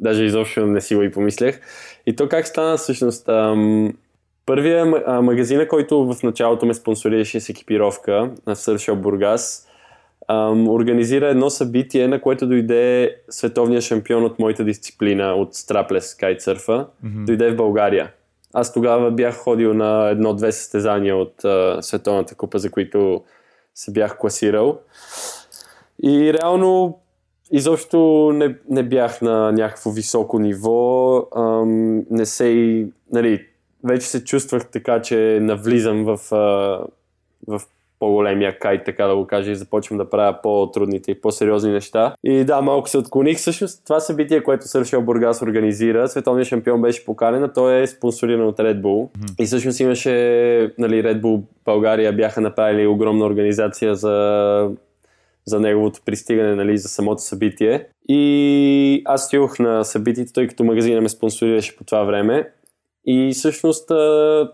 [0.00, 1.60] даже изобщо не си го и помислях.
[2.06, 3.28] И то как стана всъщност?
[3.28, 3.92] Ам,
[4.46, 9.66] първия а, магазина, който в началото ме спонсорираше с екипировка на Surf Shop Бургас,
[10.28, 16.86] ам, организира едно събитие, на което дойде световния шампион от моята дисциплина, от страплес кайтсърфа,
[17.02, 18.12] дойде в България.
[18.54, 23.22] Аз тогава бях ходил на едно-две състезания от а, Световната купа, за които
[23.74, 24.78] се бях класирал.
[26.02, 26.98] И реално
[27.52, 31.16] изобщо не, не бях на някакво високо ниво.
[31.36, 33.46] Ам, не се и, нали,
[33.84, 36.36] вече се чувствах така, че навлизам в, а,
[37.46, 37.62] в
[37.98, 42.14] по-големия кайт, така да го кажа, и започвам да правя по-трудните и по-сериозни неща.
[42.24, 43.38] И да, малко се отклоних.
[43.38, 48.46] Всъщност това събитие, което Сършел Бургас организира, световният шампион беше поканен, а той е спонсориран
[48.46, 49.08] от Red Bull.
[49.40, 50.10] И всъщност имаше,
[50.78, 54.70] нали, Red Bull България бяха направили огромна организация за
[55.50, 57.86] за неговото пристигане, нали, за самото събитие.
[58.08, 62.50] И аз стигох на събитието, тъй като магазина ме спонсорираше по това време.
[63.06, 63.88] И всъщност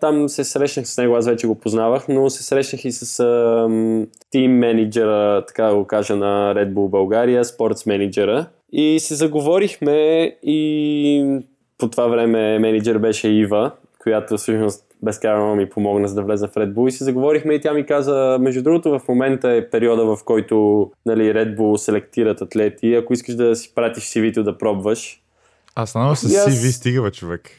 [0.01, 3.23] там се срещнах с него, аз вече го познавах, но се срещнах и с
[4.31, 8.47] тим менеджера, така да го кажа, на Red Bull България, спортс менеджера.
[8.73, 9.93] И се заговорихме
[10.43, 11.41] и
[11.79, 13.73] по това време менеджер беше Ива,
[14.07, 17.61] която всъщност безкрайно ми помогна за да влеза в Red Bull и се заговорихме и
[17.61, 22.43] тя ми каза, между другото в момента е периода в който нали, Red Bull селектират
[22.43, 25.23] атлети, ако искаш да си пратиш CV-то да пробваш.
[25.75, 26.31] А станава с аз...
[26.31, 27.51] CV стига, човек.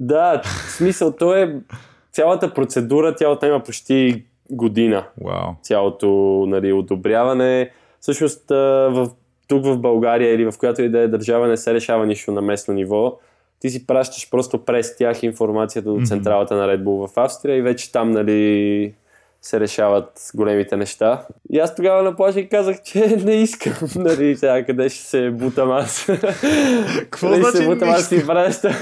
[0.00, 1.60] Да, в смисъл, то е
[2.12, 5.04] цялата процедура, тя отнема почти година.
[5.20, 5.54] Wow.
[5.62, 6.08] Цялото
[6.48, 7.70] нали, одобряване.
[8.00, 9.10] Всъщност в,
[9.48, 12.42] тук в България или в която и да е държава не се решава нищо на
[12.42, 13.18] местно ниво.
[13.62, 17.62] Ти си пращаш просто през тях информацията до централата на Red Bull в Австрия и
[17.62, 18.94] вече там нали,
[19.42, 21.26] се решават големите неща.
[21.50, 25.30] И аз тогава на плажа и казах, че не искам, нали, сега къде ще се
[25.30, 26.06] бутам аз.
[26.98, 28.70] Какво нали значи се бутам аз си праща.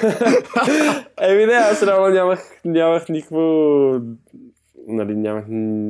[1.20, 3.40] Еми не, аз реално нямах, нямах никакво
[4.90, 5.44] нали, нямах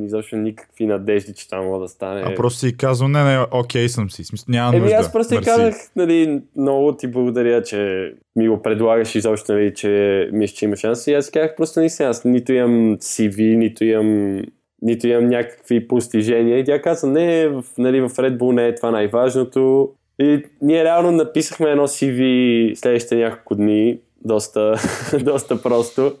[0.05, 2.21] изобщо никакви надежди, че това мога да стане.
[2.25, 4.95] А просто си казал, не, не, окей съм си, смисъл, няма Еми, нужда.
[4.95, 5.45] аз просто Мерси.
[5.45, 10.75] казах, нали, много ти благодаря, че ми го предлагаш изобщо, нали, че мисля, че има
[10.75, 11.07] шанс.
[11.07, 14.41] И аз казах просто наистина, аз нито имам CV, нито имам
[14.81, 16.59] нито имам някакви постижения.
[16.59, 19.89] И тя каза, не, в, нали, в Red Bull не е това най-важното.
[20.19, 24.75] И ние реално написахме едно CV следващите няколко дни, доста,
[25.23, 26.13] доста просто.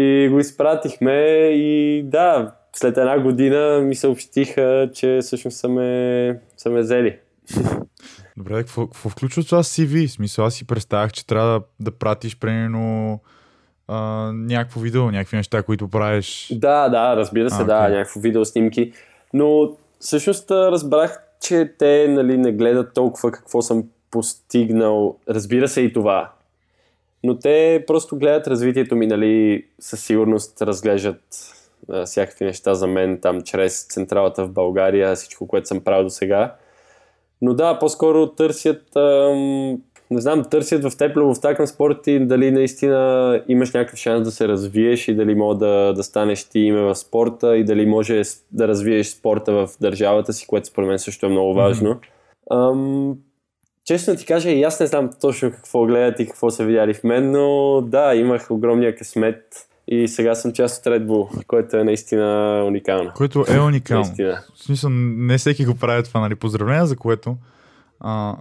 [0.00, 1.12] И го изпратихме
[1.52, 7.18] и да, след една година ми съобщиха, че всъщност са ме, са ме взели.
[8.36, 10.06] Добре, какво, какво включва това CV?
[10.06, 13.20] Смисъл, аз си представях, че трябва да, да пратиш примерно
[13.88, 13.96] а,
[14.34, 16.48] някакво видео, някакви неща, които правиш.
[16.52, 17.96] Да, да, разбира се, А, да, окей.
[17.96, 18.92] някакво видео снимки.
[19.32, 25.16] Но всъщност разбрах, че те нали, не гледат толкова какво съм постигнал.
[25.28, 26.32] Разбира се и това.
[27.28, 31.20] Но те просто гледат развитието ми, нали, със сигурност разглеждат
[31.90, 36.10] а, всякакви неща за мен там чрез централата в България, всичко, което съм правил до
[36.10, 36.54] сега.
[37.42, 39.70] Но да, по-скоро търсят, ам,
[40.10, 44.30] не знам, търсят в теб любовта към спорта и дали наистина имаш някакъв шанс да
[44.30, 48.22] се развиеш и дали мога да, да станеш ти име в спорта и дали може
[48.52, 52.00] да развиеш спорта в държавата си, което според мен също е много важно.
[52.50, 53.16] Ам,
[53.88, 57.04] честно ти кажа, и аз не знам точно какво гледат и какво са видяли в
[57.04, 59.44] мен, но да, имах огромния късмет
[59.88, 63.12] и сега съм част от Red Bull, което е наистина уникално.
[63.14, 64.04] Което е уникално.
[64.04, 64.38] Наистина.
[64.54, 66.34] В смисъл, не всеки го прави това, нали?
[66.34, 67.36] Поздравления за което.
[68.00, 68.36] А,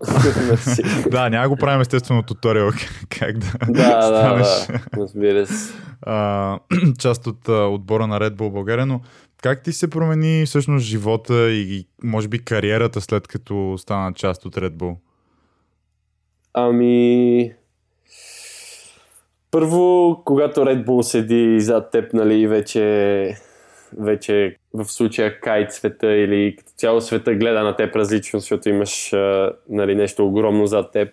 [1.09, 2.69] да, няма го правим естествено туториал
[3.09, 5.73] как да, да, да, да, разбира се.
[6.01, 6.59] а,
[6.99, 9.01] част от а, отбора на Red Bull България, но
[9.41, 14.55] как ти се промени всъщност живота и може би кариерата след като стана част от
[14.55, 14.95] Red Bull?
[16.53, 17.53] Ами...
[19.51, 23.35] Първо, когато Red Bull седи зад теб, нали, вече,
[23.99, 29.11] вече в случая кайт света или като цяло света гледа на теб различно, защото имаш
[29.69, 31.09] нали, нещо огромно зад теб.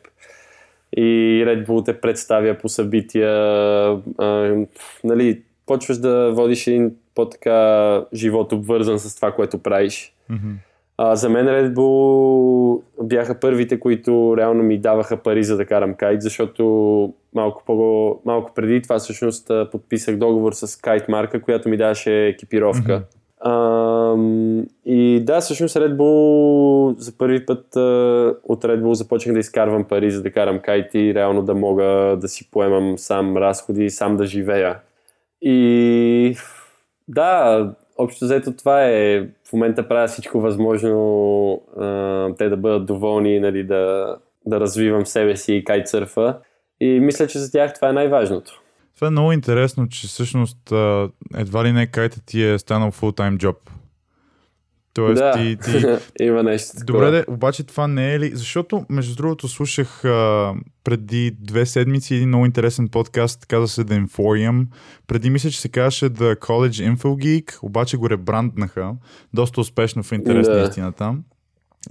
[0.96, 1.02] И
[1.46, 3.30] Red Bull те представя по събития,
[4.18, 4.56] а,
[5.04, 10.14] нали, почваш да водиш един по-така живот обвързан с това, което правиш.
[10.30, 10.52] Мгм.
[10.98, 15.94] А, за мен Red Bull бяха първите, които реално ми даваха пари за да карам
[15.94, 16.64] кайт, защото
[17.34, 23.02] малко, по- малко преди това всъщност подписах договор с кайт марка, която ми даваше екипировка.
[23.46, 27.80] Ам, и да, всъщност Red Bull за първи път а,
[28.44, 32.16] от Red Bull започнах да изкарвам пари за да карам кайт и реално да мога
[32.20, 34.78] да си поемам сам разходи и сам да живея.
[35.42, 36.36] И
[37.08, 39.20] да, общо взето това е.
[39.48, 45.36] В момента правя всичко възможно а, те да бъдат доволни, нали, да, да развивам себе
[45.36, 46.38] си и кайтсърфа.
[46.80, 48.62] И мисля, че за тях това е най-важното.
[48.94, 50.72] Това е много интересно, че всъщност
[51.36, 53.56] едва ли не кайта ти е станал full-time job.
[54.94, 55.86] Тоест да, ти, ти...
[56.24, 57.04] има нещо такова.
[57.04, 58.30] Добре, де, обаче това не е ли...
[58.34, 60.54] Защото, между другото, слушах а,
[60.84, 64.66] преди две седмици един много интересен подкаст, каза се The Emporium.
[65.06, 68.92] Преди мисля, че се казваше The College Info Geek, обаче го ребранднаха.
[69.34, 70.56] Доста успешно в интерес Да.
[70.56, 71.14] на истината.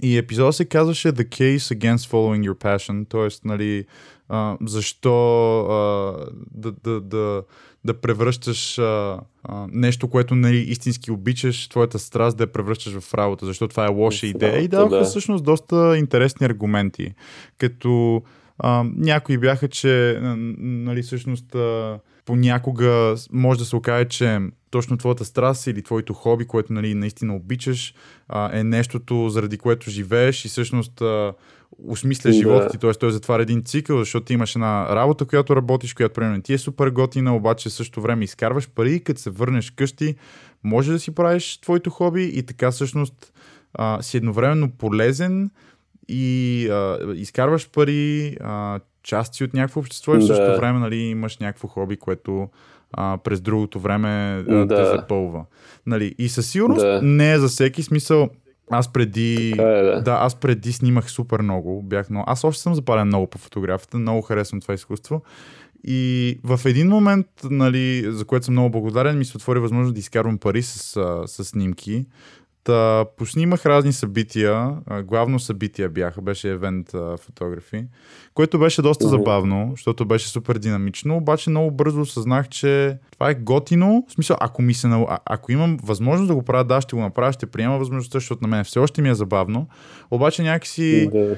[0.02, 3.48] И епизода се казваше The Case Against Following Your Passion, т.е.
[3.48, 3.84] Нали,
[4.28, 6.16] а, защо а,
[6.54, 7.42] да, да, да,
[7.84, 13.14] да превръщаш а, а, нещо, което нали, истински обичаш, твоята страст да я превръщаш в
[13.14, 14.62] работа, защото това е лоша идея.
[14.62, 15.04] И даваха да.
[15.04, 17.14] всъщност доста интересни аргументи,
[17.58, 18.22] като
[18.58, 20.18] а, някои бяха, че
[20.58, 24.40] нали, всъщност а, понякога може да се окаже, че
[24.74, 27.94] точно твоята страст или твоето хоби, което нали, наистина обичаш,
[28.28, 31.32] а, е нещото, заради което живееш и всъщност а,
[31.78, 32.36] осмисля Да.
[32.36, 32.94] живота ти, т.е.
[32.94, 36.58] той затваря един цикъл, защото ти имаш една работа, която работиш, която примерно ти е
[36.58, 40.14] супер готина, обаче в същото време изкарваш пари и като се върнеш къщи,
[40.64, 43.32] може да си правиш твоето хоби и така всъщност
[43.74, 45.50] а, си едновременно полезен
[46.08, 50.96] и а, изкарваш пари, а, част си от някакво общество и в същото време нали,
[50.96, 52.48] имаш някакво хоби, което
[52.96, 54.08] а, през другото време
[54.48, 54.86] а, те Да.
[54.86, 55.44] запълва.
[55.86, 57.00] Нали, и със сигурност Да.
[57.02, 58.28] не е за всеки смисъл.
[58.70, 59.52] Аз преди.
[59.56, 60.02] Така е, да.
[60.02, 61.82] да, аз преди снимах супер много.
[61.82, 62.24] Бях много.
[62.28, 63.98] Аз още съм запален много по фотографията.
[63.98, 65.22] Много харесвам това изкуство.
[65.86, 70.00] И в един момент, нали, за което съм много благодарен, ми се отвори възможност да
[70.00, 72.04] изкарвам пари с, с снимки.
[72.64, 77.84] Та поснимах разни събития, главно събития бяха, беше евент фотографи,
[78.34, 83.34] което беше доста забавно, защото беше супер динамично, обаче много бързо осъзнах, че това е
[83.34, 86.96] готино, в смисъл, ако, ми се, а, ако имам възможност да го правя, да, ще
[86.96, 89.68] го направя, ще приема възможността, защото на мен все още ми е забавно,
[90.10, 91.36] обаче някакси Да.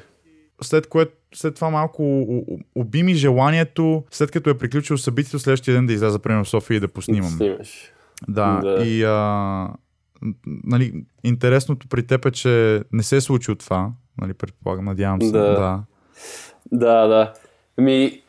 [0.63, 5.39] след което след това малко у- у- уби ми желанието, след като е приключил събитието,
[5.39, 7.39] следващия ден да изляза примерно в София и да поснимам.
[8.29, 8.85] Да, Да.
[8.85, 9.69] и а,
[10.47, 15.31] нали, интересното при теб е, че не се е случило това, нали, предполагам, надявам се.
[15.31, 15.43] Да.
[15.43, 15.83] да.
[16.73, 17.33] Да, да.
[17.79, 18.23] Ами,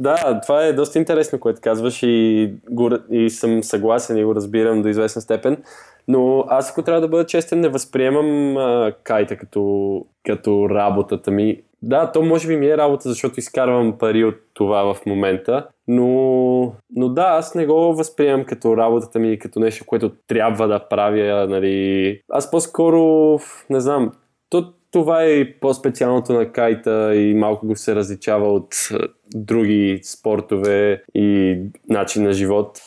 [0.00, 4.82] да, това е доста интересно, което казваш и, го, и съм съгласен и го разбирам
[4.82, 5.62] до известна степен.
[6.08, 11.62] Но аз, ако трябва да бъда честен, не възприемам а, кайта като, като работата ми.
[11.82, 16.72] Да, то може би ми е работа, защото изкарвам пари от това в момента, но,
[16.96, 21.46] но да, аз не го възприемам като работата ми, като нещо, което трябва да правя,
[21.48, 22.20] нали.
[22.28, 23.38] Аз по-скоро,
[23.70, 24.12] не знам,
[24.50, 28.96] то, това е по-специалното на кайта и малко го се различава от е,
[29.34, 32.80] други спортове и начин на живот.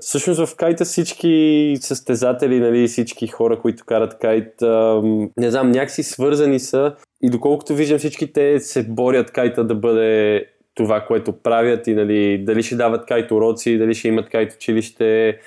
[0.00, 4.54] Всъщност в кайта всички състезатели, нали, всички хора, които карат кайт,
[5.36, 10.44] не знам, някакси свързани са и доколкото виждам всички те се борят кайта да бъде
[10.78, 15.38] това, което правят и нали, дали ще дават кайт уроци, дали ще имат кайт училище,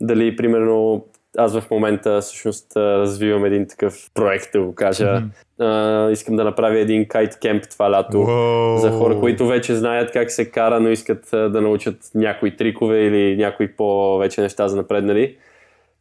[0.00, 1.04] дали примерно
[1.38, 5.22] аз в момента всъщност развивам един такъв проект, да го кажа.
[5.60, 8.78] А, искам да направя един кайт кемп това лято Уоу.
[8.78, 13.36] за хора, които вече знаят как се кара, но искат да научат някои трикове или
[13.36, 15.36] някои по-вече неща за напреднали.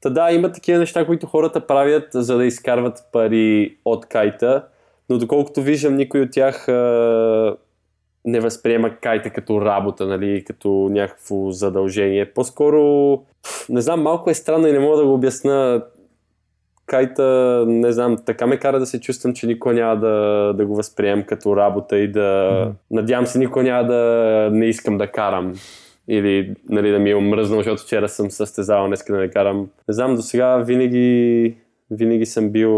[0.01, 4.63] Та да, има такива неща, които хората правят, за да изкарват пари от кайта,
[5.09, 7.55] но доколкото виждам, никой от тях а,
[8.27, 12.25] не възприема кайта като работа, нали, като някакво задължение.
[12.25, 13.13] По-скоро,
[13.69, 15.83] не знам, малко е странно и не мога да го обясна.
[16.85, 20.75] Кайта, не знам, така ме кара да се чувствам, че никой няма да, да го
[20.75, 22.59] възприем като работа и да...
[22.61, 22.71] Мгм.
[22.91, 25.53] Надявам се, никой няма да не искам да карам.
[26.07, 29.69] Или нали, да ми е омръзнал, защото вчера съм състезавал, днес да не карам.
[29.87, 31.55] Не знам, до сега винаги,
[31.91, 32.71] винаги съм бил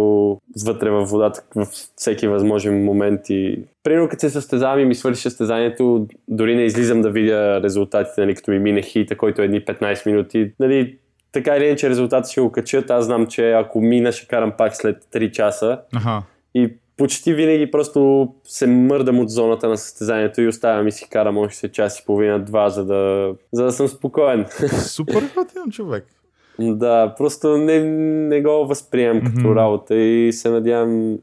[0.65, 5.21] вътре във водата в всеки възможен момент и примерно като се състезавам и ми свърши
[5.21, 9.65] състезанието, дори не излизам да видя резултатите, нали, като ми мине хита, който е едни
[9.65, 10.51] 15 минути.
[10.59, 10.97] Нали,
[11.31, 12.89] така или иначе резултатите ще го качат.
[12.89, 15.81] Аз знам, че ако мина, ще карам пак след 3 часа.
[15.95, 16.23] Аха.
[16.53, 21.37] И почти винаги просто се мърдам от зоната на състезанието и оставям и си карам
[21.37, 24.45] още час и половина, два, за да, за да съм спокоен.
[24.79, 26.05] Супер готин човек.
[26.59, 27.79] Да, просто не,
[28.27, 29.55] не го възприемам като Мгм.
[29.55, 31.19] работа и се надявам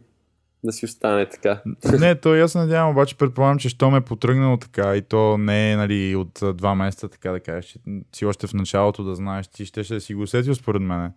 [0.64, 1.62] да си остане така.
[2.00, 5.02] Не, то и аз се надявам, обаче предполагам, че що ме е потръгнало така и
[5.02, 7.78] то не е нали, от два месеца, така да кажеш, че
[8.12, 11.10] си още в началото да знаеш, ти ще, ще си го усетил според мене.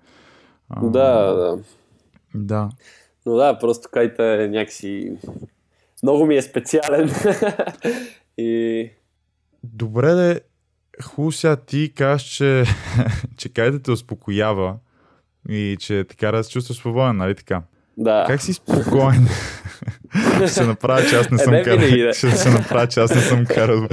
[0.69, 1.57] А, Да, да.
[2.35, 2.69] Да.
[3.25, 5.17] Но да, просто кайта е някакси...
[6.03, 7.09] Много ми е специален.
[8.37, 8.89] и
[9.63, 10.41] Добре, де,
[11.03, 12.63] хубаво сега ти кажеш, че,
[13.37, 14.75] че кайта те успокоява
[15.49, 17.61] и че те кара да се чувстваш свободен, нали така?
[17.97, 18.23] да.
[18.27, 19.27] Как си спокоен?
[20.35, 21.77] ще се направя, че аз не Е, съм не карал.
[21.89, 22.13] да.
[22.13, 23.87] Ще се направя, че аз не съм карал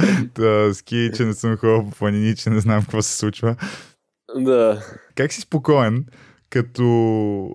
[0.73, 3.57] ски, че не съм ходил по планини, че не знам какво се случва.
[4.37, 4.83] да.
[5.14, 6.05] Как си спокоен,
[6.51, 7.51] като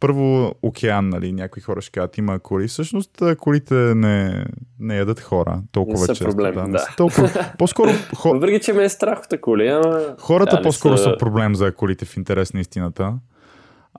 [0.00, 2.68] първо океан, нали, някои хора ще кажат, има коли.
[2.68, 4.44] Всъщност колите не,
[4.80, 6.24] не ядат хора толкова Не са често.
[6.24, 6.78] проблем, не да.
[6.78, 7.30] са толкова.
[7.58, 10.00] По-скоро хо, Въпреки, че ме е страх от коли, ама...
[10.20, 13.14] хората да, не по-скоро са- са проблем за колите в интерес на истината.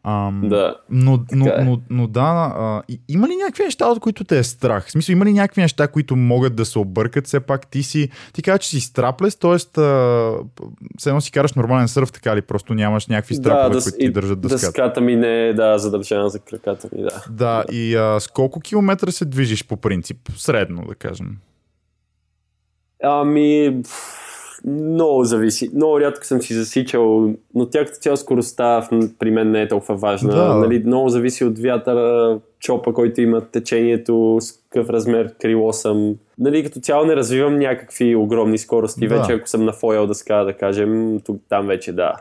[0.07, 0.75] Ам, Да.
[0.89, 1.63] Но, но, е.
[1.63, 4.87] но, но да, а, има ли някакви неща, от които те е страх?
[4.87, 7.67] В смисъл, има ли някакви неща, които могат да се объркат все пак?
[7.67, 9.57] Ти си, ти казваш, че си страплес, т.е.
[10.97, 12.41] все едно си караш нормален сърф, така ли?
[12.41, 14.65] Просто нямаш някакви страпове, да, които ти и държат дъската.
[14.65, 17.23] Дъската ми не е да, задържана за краката ми, да.
[17.29, 20.17] Да, и а, с колко километра се движиш по принцип?
[20.35, 21.37] Средно, да кажем.
[23.03, 24.24] Ами, пф,
[24.67, 25.69] много зависи.
[25.75, 28.87] Много рядко съм си засичал, но тя като цяло скоростта
[29.19, 30.35] при мен не е толкова важна.
[30.35, 30.55] Да.
[30.55, 36.15] Нали, много зависи от вятъра, чопа, който има течението, с какъв размер крило съм.
[36.39, 39.07] Нали, като цяло не развивам някакви огромни скорости.
[39.07, 39.19] Да.
[39.19, 42.13] Вече ако съм на фойл дъска, да кажем, тук, там вече да.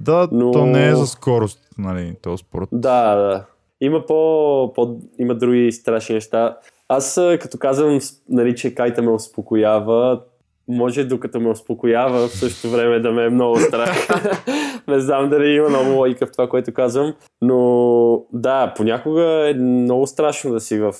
[0.00, 2.68] Да, Но- то не е за скорост, нали, този спорт.
[2.72, 3.44] Да, да.
[3.80, 6.56] Има по, по има други страшни неща.
[6.88, 10.20] Аз като казвам, нали, че кайта ме успокоява,
[10.68, 14.08] може докато ме успокоява, в същото време да ме е много страх.
[14.88, 20.06] Не знам дали има много логика в това, което казвам, но да, понякога е много
[20.06, 20.94] страшно да си в,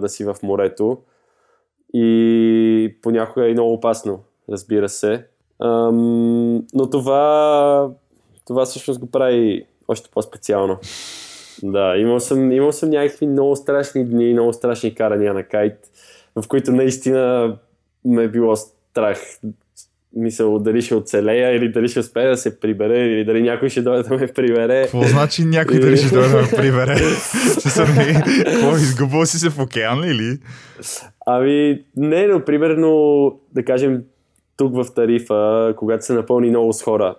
[0.00, 0.98] да си в морето
[1.94, 5.26] и понякога е много опасно, разбира се.
[5.62, 7.90] Ам, но това,
[8.46, 10.78] това всъщност го прави още по-специално.
[11.62, 15.90] Да, имал съм, имал съм някакви много страшни дни, много страшни карания на кайт,
[16.36, 17.56] в които наистина
[18.04, 18.54] ме е било
[18.96, 19.18] страх.
[20.16, 23.82] Мисъл, дали ще оцелея или дали ще успея да се прибере, или дали някой ще
[23.82, 24.82] дойде да ме прибере.
[24.82, 26.96] Какво значи някой дали ще дойде да ме прибере?
[27.58, 28.14] Ще съм ли?
[28.44, 30.38] Какво, изгубил си се в океан ли, или?
[31.26, 34.02] Ами, не, но примерно, да кажем,
[34.56, 37.14] тук в Тарифа, когато се напълни много с хора,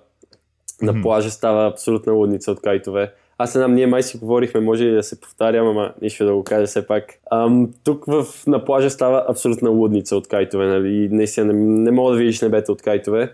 [0.82, 3.14] на плажа става абсолютна лудница от кайтове.
[3.38, 6.34] Аз не знам, ние май си говорихме, може и да се повтарям, ама нищо да
[6.34, 7.20] го кажа все пак.
[7.32, 11.04] Ам, тук в, на плажа става абсолютна лудница от кайтове, нали?
[11.04, 13.34] И наистина не, не мога да видиш небето от кайтове.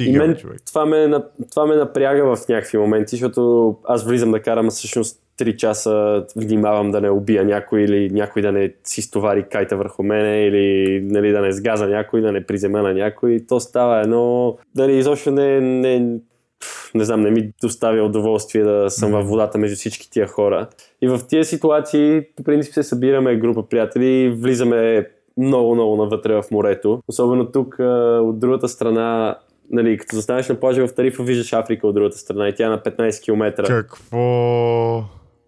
[0.00, 0.60] И Тига, мен човек.
[0.66, 1.10] това ме,
[1.50, 6.24] това ме напряга в някакви моменти, защото аз влизам да карам, а всъщност 3 часа
[6.36, 11.00] внимавам да не убия някой или някой да не си стовари кайта върху мене или
[11.04, 13.40] нали, да не сгаза някой, да не призема на някой.
[13.48, 14.56] То става едно...
[14.74, 16.18] Дали изобщо не, не,
[16.96, 20.68] не знам, не ми доставя удоволствие да съм във водата между всички тия хора.
[21.02, 25.06] И в тия ситуации, по принцип, се събираме група приятели, влизаме
[25.36, 27.02] много, много навътре в морето.
[27.08, 27.76] Особено тук,
[28.22, 29.38] от другата страна,
[29.70, 32.68] нали, като застанеш на плажа в Тарифа, виждаш Африка от другата страна и тя е
[32.68, 33.66] на 15 км.
[33.66, 35.04] Какво?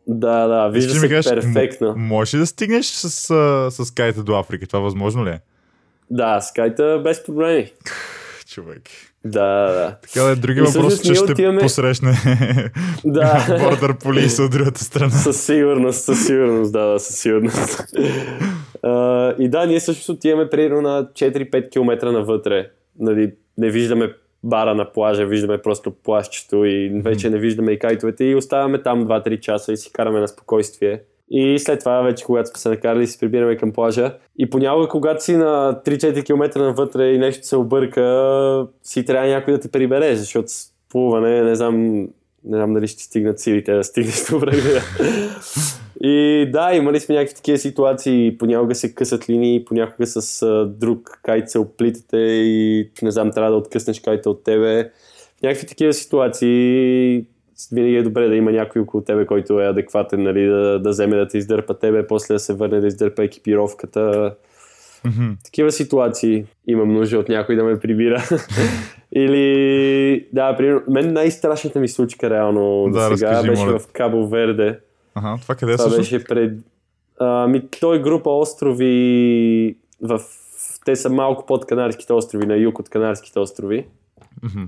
[0.06, 1.94] Да, да, вижда се кажеш, перфектно.
[1.96, 4.66] Можеш ли да стигнеш с, а, с кайта до Африка?
[4.66, 5.40] Това възможно ли е?
[6.11, 7.72] Да, скайта без проблеми.
[8.46, 8.82] Човек.
[9.24, 9.96] Да, да.
[10.02, 12.12] Така да други въпрос, че ще отиваме- посрещне
[13.04, 13.59] Да.
[13.62, 15.11] бордър полиса от другата страна.
[15.11, 17.85] Със сигурност, със сигурност, да, да, със сигурност.
[18.83, 22.70] А, и да, ние също отиваме примерно на 4-5 км навътре.
[22.98, 24.12] Нали, не виждаме
[24.44, 29.07] бара на плажа, виждаме просто плащето и вече не виждаме и кайтовете и оставаме там
[29.07, 31.00] 2-3 часа и си караме на спокойствие.
[31.30, 34.14] И след това вече, когато сме се накарали, се прибираме към плажа.
[34.38, 39.54] И понякога, когато си на 3-4 км навътре и нещо се обърка, си трябва някой
[39.54, 40.48] да те прибере, защото
[40.88, 42.00] плуване, не знам,
[42.44, 44.82] не знам дали ще стигнат силите да стигнеш до брега.
[46.02, 48.38] И да, имали сме някакви такива ситуации.
[48.38, 53.50] Понякога се късат линии, понякога с а, друг кайт се оплитате и не знам, трябва
[53.50, 54.90] да откъснеш кайта от тебе.
[55.38, 57.24] В някакви такива ситуации
[57.72, 61.16] винаги е добре да има някой около тебе, който е адекватен, нали, да, да вземе
[61.16, 64.34] да те издърпа тебе, после да се върне да издърпа екипировката.
[65.04, 65.32] Мгм.
[65.44, 68.22] Такива ситуации имам нужда от някой да ме прибира.
[69.12, 73.78] Или, да, примерно, мен най-страшната ми случка реално Да, до сега разкажи, беше моля.
[73.78, 74.78] в Кабо Верде.
[75.14, 76.10] Аха, това къде е Това всъщност?
[76.10, 76.58] беше пред...
[77.20, 80.20] Ами, той група острови в...
[80.84, 83.86] Те са малко под Канарските острови, на юг от Канарските острови.
[84.42, 84.62] Мгм.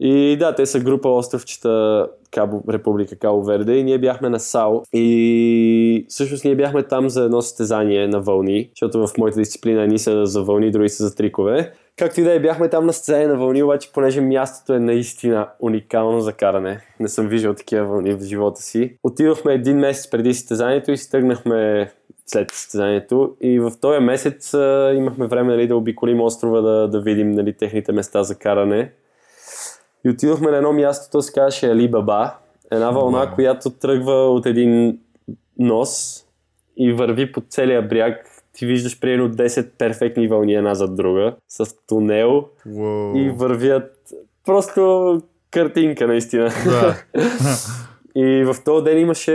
[0.00, 4.82] И да, те са група островчета Кабо, Република Кабо Верде и ние бяхме на САО.
[4.92, 9.98] И всъщност ние бяхме там за едно състезание на вълни, защото в моята дисциплина едни
[9.98, 11.72] са за вълни, други са за трикове.
[11.96, 15.48] Както и да е, бяхме там на състезание на вълни, обаче понеже мястото е наистина
[15.60, 16.80] уникално за каране.
[17.00, 18.96] Не съм виждал такива вълни в живота си.
[19.02, 21.90] Отидохме един месец преди състезанието и се тръгнахме
[22.26, 23.36] след състезанието.
[23.40, 27.52] И в този месец а, имахме време нали, да обиколим острова, да, да видим нали,
[27.52, 28.92] техните места за каране.
[30.04, 32.34] И отидохме на едно място, то се казваше Али Баба.
[32.72, 33.34] Една вълна, Вау.
[33.34, 34.98] която тръгва от един
[35.58, 36.24] нос
[36.76, 38.26] и върви по целия бряг.
[38.52, 42.44] Ти виждаш примерно 10 перфектни вълни една зад друга, с тунел
[42.76, 43.16] Уау.
[43.16, 43.92] и вървят
[44.44, 46.50] просто картинка наистина.
[46.64, 46.96] Да.
[48.16, 49.32] И в този ден имаше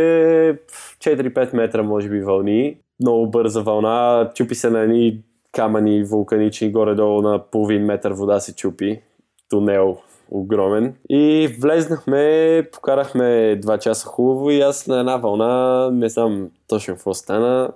[0.97, 2.77] 4-5 метра, може би, вълни.
[2.99, 4.29] Много бърза вълна.
[4.35, 5.21] Чупи се на едни
[5.51, 9.01] камъни вулканични, горе-долу на половин метър вода се чупи.
[9.49, 9.97] Тунел.
[10.31, 10.95] Огромен.
[11.09, 17.13] И влезнахме, покарахме 2 часа хубаво и аз на една вълна, не знам точно какво
[17.13, 17.69] стана,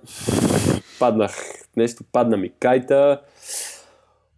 [0.99, 1.31] паднах,
[1.77, 3.21] нещо падна ми кайта,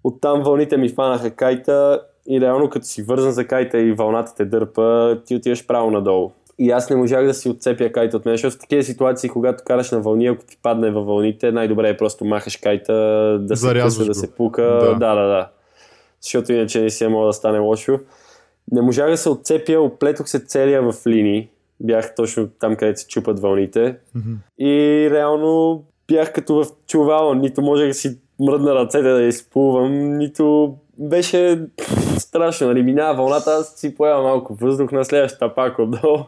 [0.04, 4.46] оттам вълните ми фанаха кайта и реално като си вързан за кайта и вълната те
[4.46, 6.32] дърпа, ти отиваш право надолу.
[6.60, 9.64] И аз не можах да си отцепя кайта от мен, защото в такива ситуации, когато
[9.64, 12.94] караш на вълни, ако ти падне във вълните, най-добре е просто махаш кайта,
[13.42, 14.64] да се къса, да се пука.
[14.64, 14.94] Да.
[14.94, 15.50] да, да, да.
[16.26, 18.00] Защото иначе не си мога да стане лошо.
[18.72, 21.50] Не можах да се отцепя, оплетох се целия в линии.
[21.80, 23.96] Бях точно там, където се чупат вълните.
[24.18, 24.36] Mm-hmm.
[24.60, 30.76] И реално бях като в чувал, нито можех да си мръдна ръцете да изплувам, нито
[30.98, 31.68] беше
[32.18, 32.68] страшно.
[32.68, 32.84] Нали?
[32.84, 36.20] Минава вълната, аз си появам малко въздух на следващата пак отдолу.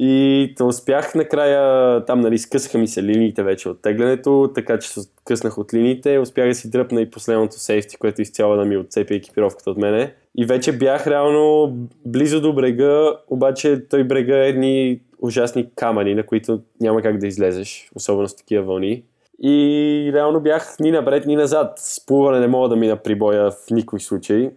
[0.00, 4.88] И то успях накрая, там нали, скъсаха ми се линиите вече от теглянето, така че
[5.28, 8.76] се къснах от линиите, успях да си дръпна и последното сейфти, което изцяло да ми
[8.76, 10.14] отцепи екипировката от мене.
[10.38, 11.76] И вече бях реално
[12.06, 17.26] близо до брега, обаче той брега е едни ужасни камъни, на които няма как да
[17.26, 19.02] излезеш, особено с такива вълни.
[19.42, 21.72] И реално бях ни напред, ни назад.
[21.76, 24.50] Сплуване не мога да мина прибоя в никой случай.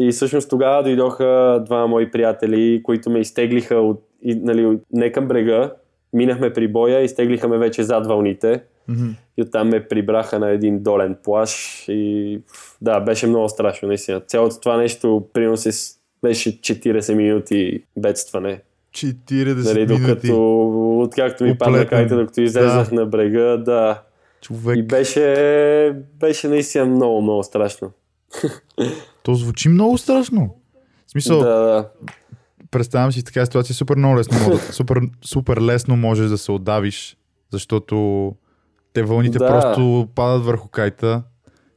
[0.00, 5.72] И всъщност тогава дойдоха два мои приятели, които ме изтеглиха от, нали, не към брега,
[6.12, 9.14] минахме при боя, изтеглиха ме вече зад вълните mm-hmm.
[9.36, 12.40] и оттам ме прибраха на един долен плаш и
[12.80, 14.20] да, беше много страшно, наистина.
[14.20, 15.70] Цялото това нещо приноси
[16.22, 18.60] беше 40 минути бедстване.
[18.92, 20.32] 40 нали, докато, минути.
[21.04, 22.94] Откакто ми падна кайта, докато излезнах да.
[22.94, 24.02] на брега, да.
[24.40, 24.78] Човек.
[24.78, 27.90] И беше, беше наистина много, много страшно.
[29.22, 30.54] То звучи много страшно.
[31.06, 31.88] В смисъл, да, да.
[32.70, 37.16] Представям си така ситуация, супер много лесно, супер, супер лесно можеш да се отдавиш,
[37.52, 38.32] защото
[38.92, 39.46] те вълните да.
[39.46, 41.22] просто падат върху кайта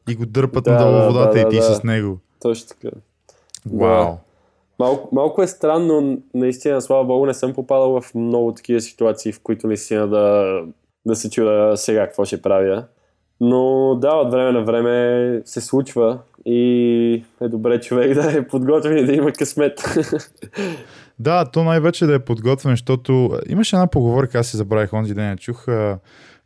[0.10, 1.62] и го дърпат да, надолу да, водата да, и ти да.
[1.62, 2.20] с него.
[2.42, 2.96] Точно така.
[3.74, 4.06] Вау.
[4.06, 4.18] Да.
[4.80, 9.42] Малко, малко е странно, наистина, слава богу, не съм попадал в много такива ситуации, в
[9.44, 10.58] които наистина да,
[11.06, 12.86] да се чуда сега какво ще правя.
[13.42, 18.98] Но да, от време на време се случва и е добре човек да е подготвен
[18.98, 19.84] и да има късмет.
[21.20, 25.38] Да, то най-вече да е подготвен, защото имаше една поговорка, аз си забравих онзи ден,
[25.38, 25.66] чух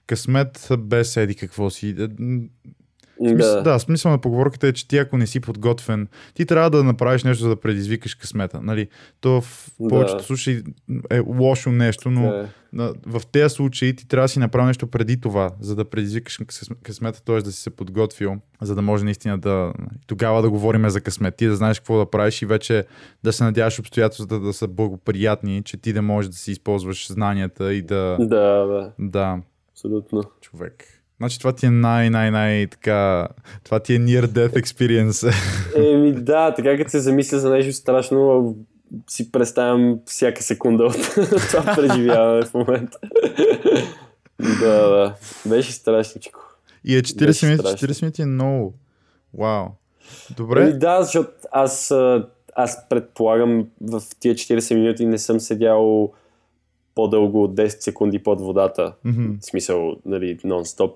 [0.07, 1.95] късмет без еди какво си.
[3.21, 3.61] Да.
[3.61, 7.23] да, смисъл на поговорката е, че ти ако не си подготвен, ти трябва да направиш
[7.23, 8.59] нещо, за да предизвикаш късмета.
[8.61, 8.87] Нали?
[9.21, 10.23] То в повечето да.
[10.23, 10.63] случаи
[11.09, 12.21] е лошо нещо, но
[12.73, 12.93] да.
[13.05, 16.39] В тези случаи ти трябва да си направиш нещо преди това, за да предизвикаш
[16.83, 17.41] късмета, т.е.
[17.41, 19.73] да си се подготвил, за да може наистина да
[20.07, 21.35] тогава да говорим за късмет.
[21.35, 22.85] Ти да знаеш какво да правиш и вече
[23.23, 27.73] да се надяваш обстоятелствата да са благоприятни, че ти да можеш да си използваш знанията
[27.73, 28.17] и да...
[28.19, 28.91] Да, да.
[28.99, 29.41] Да.
[29.71, 30.23] Абсолютно.
[30.41, 31.04] Човек.
[31.17, 33.27] Значи това ти е най-най-най така...
[33.63, 35.33] Това ти е near death experience.
[35.93, 38.55] Еми да, така като се замисля за нещо страшно,
[39.09, 40.93] си представям всяка секунда от
[41.51, 42.97] това преживяване в момента.
[44.59, 45.15] да, да.
[45.45, 46.39] Беше страшничко.
[46.83, 48.73] И е 40 минути, 40 минути е много.
[49.33, 49.65] Вау.
[50.37, 50.61] Добре.
[50.63, 51.93] Еми да, защото аз,
[52.55, 56.11] аз предполагам в тия 40 минути не съм седял
[56.95, 58.93] по-дълго от 10 секунди под водата.
[59.05, 59.41] Mm-hmm.
[59.41, 60.91] В смисъл, нали, нон-стоп.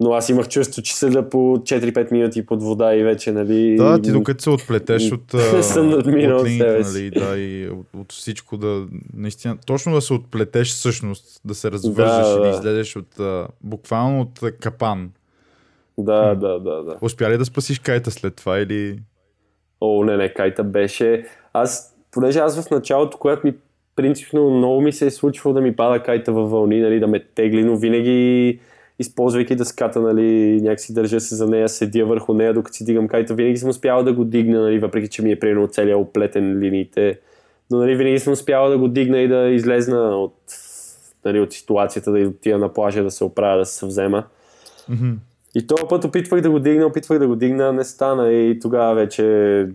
[0.00, 3.76] Но аз имах чувство, че седа по 4-5 минути под вода и вече, нали...
[3.76, 5.30] Да, ти докато се отплетеш от,
[5.62, 8.86] съм от линиите, нали, да, и от, от всичко да...
[9.16, 13.20] Наистина, точно да се отплетеш всъщност, да се развържеш да, и да, да излезеш от...
[13.60, 15.10] буквално от капан.
[15.98, 16.40] Да, хм.
[16.40, 16.96] да, да, да.
[17.00, 18.98] Успя ли да спасиш кайта след това или...
[19.80, 21.26] О, не, не, кайта беше...
[21.52, 23.54] Аз, понеже аз в началото, когато ми
[23.96, 27.24] принципно много ми се е случвало да ми пада кайта във вълни, нали, да ме
[27.34, 28.60] тегли, но винаги
[28.98, 33.34] използвайки дъската, нали, някакси държа се за нея, седя върху нея, докато си дигам кайта.
[33.34, 37.18] Винаги съм успял да го дигна, нали, въпреки че ми е примерно целият оплетен линиите.
[37.70, 40.34] Но нали, винаги съм успял да го дигна и да излезна от,
[41.24, 44.24] нали, от ситуацията, да отида на плажа, да се оправя, да се съвзема.
[44.90, 45.14] Mm-hmm.
[45.54, 48.94] И този път опитвах да го дигна, опитвах да го дигна, не стана и тогава
[48.94, 49.66] вече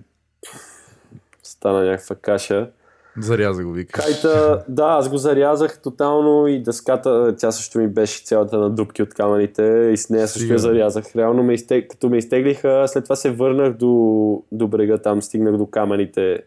[1.44, 2.70] стана някаква каша.
[3.18, 4.06] Заряза го, викаш.
[4.06, 9.04] Кайта, да, аз го зарязах тотално и дъската, тя също ми беше цялата на дубки
[9.04, 11.16] от камъните и с нея също я зарязах.
[11.16, 11.92] Реално, ме изтег...
[11.92, 16.44] като ме изтеглиха, след това се върнах до, до брега, там стигнах до камъните,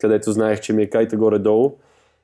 [0.00, 1.76] където знаех, че ми е кайта горе-долу.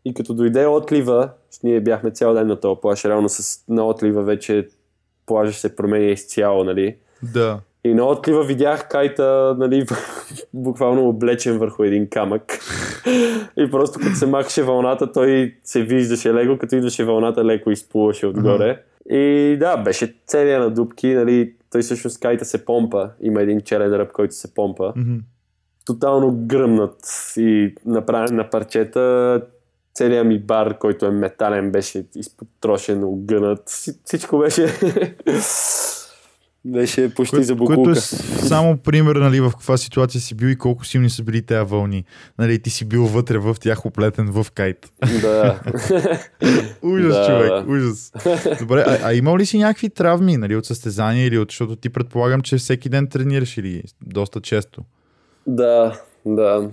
[0.04, 1.30] И като дойде отлива,
[1.62, 4.68] ние бяхме цял ден на този плаж, реално с, на отлива вече
[5.26, 6.96] плажа се променя изцяло, нали?
[7.22, 7.60] Да.
[7.84, 9.86] И на отклива видях кайта, нали,
[10.54, 12.58] буквално облечен върху един камък.
[13.56, 18.26] и просто като се махаше вълната, той се виждаше леко, като идваше вълната, леко изплуваше
[18.26, 18.82] отгоре.
[19.08, 19.52] Uh-huh.
[19.52, 23.10] И да, беше целия на дубки, нали, той всъщност кайта се помпа.
[23.20, 24.92] Има един черен ръб, който се помпа.
[24.96, 25.20] Uh-huh.
[25.86, 26.96] тотално гръмнат
[27.36, 29.40] и направен на парчета.
[29.94, 33.62] Целият ми бар, който е метален, беше изпотрошен, огънат.
[34.04, 34.66] Всичко беше
[36.64, 37.82] Беше почти Кое, за букулка.
[37.82, 41.42] Което е само пример, нали, в каква ситуация си бил и колко силни са били
[41.42, 42.04] тези вълни.
[42.38, 44.92] Нали, ти си бил вътре в тях оплетен в кайт.
[45.20, 45.60] Да.
[46.82, 48.12] ужас, Да, човек, ужас.
[48.58, 51.88] Добре, а, а имал ли си някакви травми, нали, от състезания или от, защото ти
[51.88, 54.82] предполагам, че всеки ден тренираш или доста често?
[55.46, 56.70] да, да.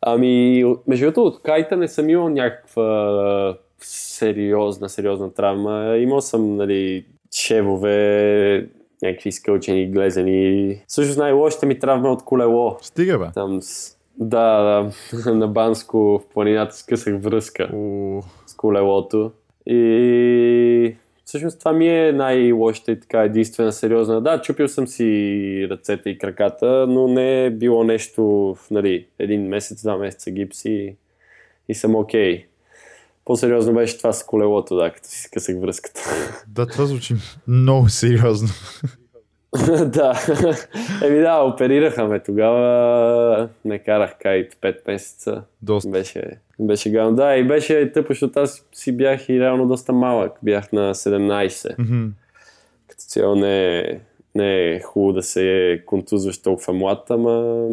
[0.00, 5.96] Ами, между другото, от кайта не съм имал някаква сериозна, сериозна травма.
[5.96, 8.68] Имал съм, нали, шевове,
[9.04, 10.78] някакви изкълчени, глезени.
[10.88, 12.76] Също най-лошите ми травма е от колело.
[12.82, 13.24] Стига, бе.
[13.34, 13.98] Там с...
[14.18, 19.32] Да, да, на Банско в планината скъсах връзка О, с колелото.
[19.66, 24.20] И всъщност това ми е най-лошата и така единствена сериозна.
[24.20, 29.82] Да, чупил съм си ръцете и краката, но не е било нещо, нали, един месец,
[29.82, 30.96] два месеца гипс и,
[31.68, 32.38] и съм окей.
[32.38, 32.53] Okay.
[33.24, 36.00] По-сериозно беше това с колелото, да, като си скъсах връзката.
[36.48, 37.14] да, това звучи
[37.46, 38.48] много сериозно.
[39.86, 40.14] да.
[41.04, 43.48] Еми да, оперираха ме тогава.
[43.64, 45.42] Не карах кайт 5 месеца.
[45.62, 45.90] Доста.
[45.90, 46.24] Беше,
[46.60, 47.16] беше гадно.
[47.16, 50.32] Да, и беше тъпо, защото аз си бях и реално доста малък.
[50.42, 51.74] Бях на 17.
[51.78, 52.08] Мгм.
[52.88, 54.00] Като цяло не е,
[54.34, 57.66] не е хубаво да се контузваш толкова млад, ама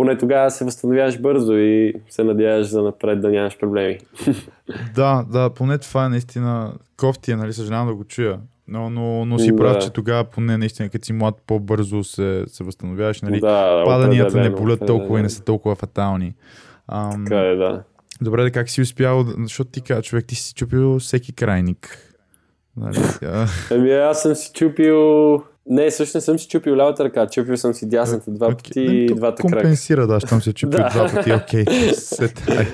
[0.00, 3.98] поне тогава се възстановяваш бързо и се надяваш за напред да нямаш проблеми.
[4.94, 8.38] Да, да, поне това е наистина кофти, е, нали, съжалявам да го чуя.
[8.68, 9.56] Но, но, но си Да.
[9.56, 13.40] прав, че тогава поне наистина, като си млад, по-бързо се, се възстановяваш, нали?
[13.40, 16.34] да, Паданията не болят толкова и не са толкова фатални.
[16.88, 17.82] Ам, Така е, да.
[18.20, 22.14] добре, да как си успял, защото ти каза, човек, ти си чупил всеки крайник.
[22.76, 22.98] Нали?
[23.70, 25.42] Ами аз съм си чупил...
[25.70, 29.04] Не, всъщност не съм си чупил лявата ръка, чупил съм си дясната два пъти Нали,
[29.04, 29.56] и двата крака.
[29.56, 31.64] Компенсира, да, щом се чупил два пъти, окей.
[31.94, 32.66] Сетай.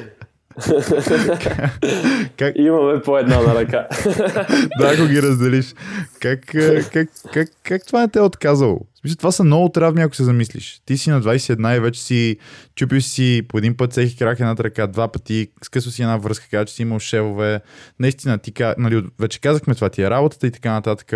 [2.36, 3.86] Как, Имаме по една на ръка.
[4.78, 5.74] да, ако ги разделиш.
[6.20, 8.80] Как, е, как, как, как това не те е отказало?
[9.00, 10.80] Смисъл, това са много травми, ако се замислиш.
[10.86, 12.36] Ти си на 21 и вече си
[12.74, 16.46] чупил си по един път всеки крак едната ръка, два пъти, скъсва си една връзка,
[16.50, 17.60] каза, че си имал шевове.
[18.00, 21.12] Наистина, ти, нали, вече казахме това ти е работата и така нататък.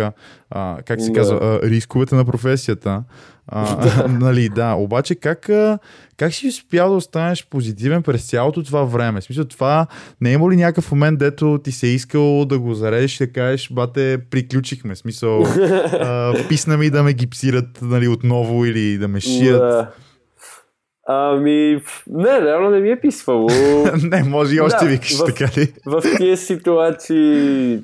[0.49, 1.13] А, как се Да.
[1.13, 1.59] казва?
[1.63, 3.03] А, рисковете на професията.
[3.47, 4.73] А, нали, да.
[4.73, 5.49] Обаче как,
[6.17, 9.21] как си успял да останеш позитивен през цялото това време?
[9.21, 9.87] В смисъл, това
[10.21, 13.33] не е ли някакъв момент, дето ти се е искал да го заредиш и да
[13.33, 14.95] кажеш, бате, приключихме.
[14.95, 19.59] Смисъл, а, писна ми да ме гипсират нали, отново или да ме шият.
[19.59, 19.91] Да.
[21.07, 23.49] Ами, не, реално не ми е писвало.
[24.03, 25.73] не, може и още Да, викаш, в- така ли?
[25.85, 27.79] в тия ситуации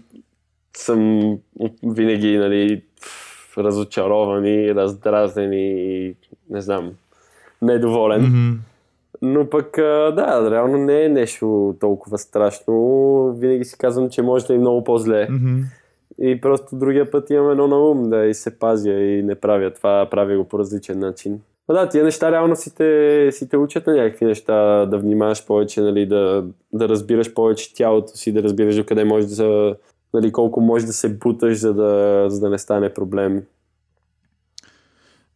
[0.77, 1.21] съм
[1.83, 2.81] винаги, нали,
[3.57, 6.15] ф- разочарован и
[6.49, 6.91] не знам,
[7.61, 8.21] недоволен.
[8.21, 8.59] Мгм.
[9.21, 9.75] Но пък,
[10.15, 13.35] да, реално не е нещо толкова страшно.
[13.37, 15.27] Винаги си казвам, че може да е много по-зле.
[15.29, 15.61] Мгм.
[16.21, 19.71] И просто другия път имам едно на ум да и се пазя и не правя
[19.71, 21.39] това, правя го по различен начин.
[21.67, 25.45] А да, тия неща реално си те, си те учат на някакви неща, да внимаваш
[25.45, 29.75] повече, нали, да, да разбираш повече тялото си, да разбираш до къде можеш да,
[30.13, 33.43] нали, колко можеш да се буташ, за да, за да не стане проблем.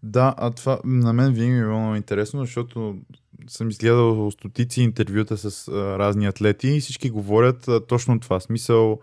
[0.03, 2.95] Да, а това на мен винаги е много интересно, защото
[3.47, 8.39] съм изгледал стотици интервюта с а, разни атлети и всички говорят а, точно това.
[8.39, 8.99] Смисъл,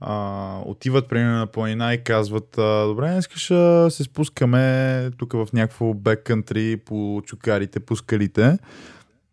[0.00, 5.32] а, отиват примерно на планина и казват, а, добре, не искаш да се спускаме тук
[5.32, 8.58] в някакво беккънтри по чукарите, по скалите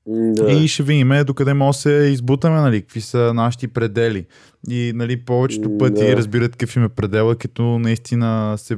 [0.09, 0.51] Да.
[0.51, 4.25] и ще видим докъде може да се избутаме, нали, какви са нашите предели.
[4.69, 6.17] И нали, повечето пъти да.
[6.17, 8.77] разбират какъв им е предела, като наистина се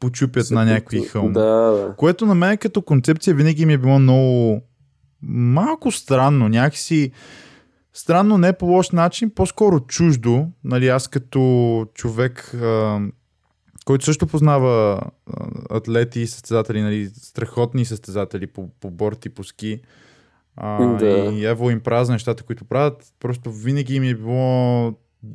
[0.00, 1.32] почупят на някакви хълм.
[1.32, 1.94] Да, да.
[1.96, 4.60] Което на мен като концепция винаги ми е било много
[5.22, 7.12] малко странно, някакси
[7.92, 10.46] странно не по лош начин, по-скоро чуждо.
[10.64, 13.00] Нали, аз като човек, а,
[13.84, 15.00] който също познава
[15.70, 19.80] атлети и състезатели, нали, страхотни състезатели по, по борт и по ски,
[20.60, 21.06] а, Да.
[21.08, 24.92] и ево им празна нещата, които правят, просто винаги ми е било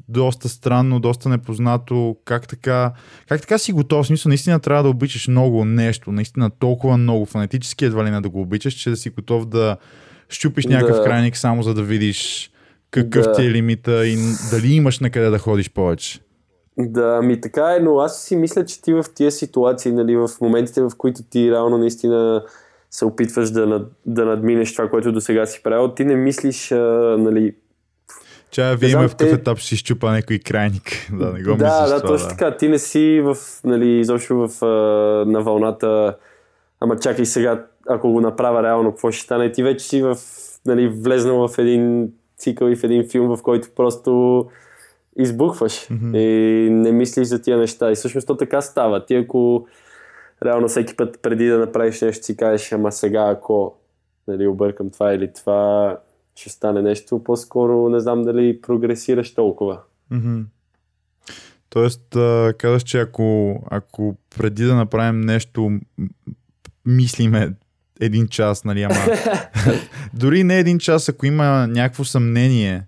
[0.09, 2.91] доста странно, доста непознато, как така,
[3.29, 7.25] как така си готов, в смисъл наистина трябва да обичаш много нещо, наистина толкова много,
[7.25, 9.77] фанатически едва ли не да го обичаш, че да си готов да
[10.29, 11.03] щупиш някакъв Да.
[11.03, 12.51] крайник само за да видиш
[12.91, 13.33] какъв Да.
[13.33, 14.17] ти е лимита и
[14.51, 16.19] дали имаш на къде да ходиш повече.
[16.77, 20.29] Да, ми така е, но аз си мисля, че ти в тия ситуации, нали, в
[20.41, 22.43] моментите, в които ти реално наистина
[22.93, 26.71] се опитваш да, над, да надминеш това, което до сега си правил, ти не мислиш,
[26.71, 26.77] а,
[27.19, 27.55] нали...
[28.51, 31.07] Чая, вие има в какъв те- етап ще си щупа някой крайник.
[31.13, 32.57] да, не го да, мислиш да, това, точно така.
[32.57, 34.67] Ти не си в, нали, изобщо в, а,
[35.31, 36.15] на вълната,
[36.79, 39.51] ама чакай сега, ако го направя реално, какво ще стане?
[39.51, 40.17] Ти вече си в,
[40.65, 44.45] нали, влезнал в един цикъл и в един филм, в който просто
[45.19, 46.17] избухваш mm-hmm.
[46.17, 47.91] и не мислиш за тия неща.
[47.91, 49.05] И всъщност то така става.
[49.05, 49.67] Ти ако
[50.45, 53.75] реално всеки път преди да направиш нещо си кажеш, ама сега ако
[54.27, 55.97] нали, объркам това или това,
[56.35, 59.79] ще стане нещо, по-скоро не знам дали прогресираш толкова.
[60.11, 60.43] Mm-hmm.
[61.69, 62.17] Тоест,
[62.57, 65.79] казваш, че ако, ако преди да направим нещо,
[66.85, 67.53] мислиме
[67.99, 68.95] един час, нали, ама
[70.13, 72.87] дори не един час, ако има някакво съмнение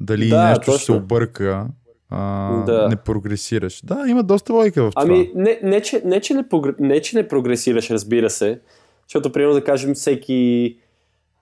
[0.00, 0.74] дали да, нещо точно.
[0.74, 1.66] ще се обърка,
[2.14, 2.88] а, да.
[2.88, 3.82] не прогресираш.
[3.84, 5.02] Да, има доста логика в това.
[5.02, 6.44] Ами, не, не, че, не, че не,
[6.78, 8.60] не, че не прогресираш, разбира се,
[9.06, 10.76] защото, примерно, да кажем, всеки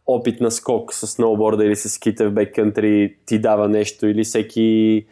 [0.07, 5.07] опит на скок с сноуборда или с ските в беккънтри ти дава нещо, или всеки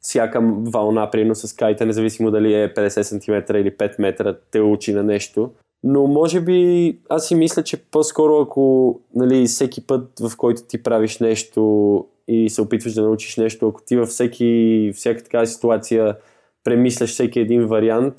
[0.00, 4.92] всяка вълна, примерно с кайта, независимо дали е 50 см или 5 метра, те учи
[4.92, 5.50] на нещо.
[5.84, 10.82] Но може би аз си мисля, че по-скоро ако нали, всеки път, в който ти
[10.82, 16.16] правиш нещо и се опитваш да научиш нещо, ако ти във всеки, всяка такава ситуация
[16.64, 18.14] премисляш всеки един вариант,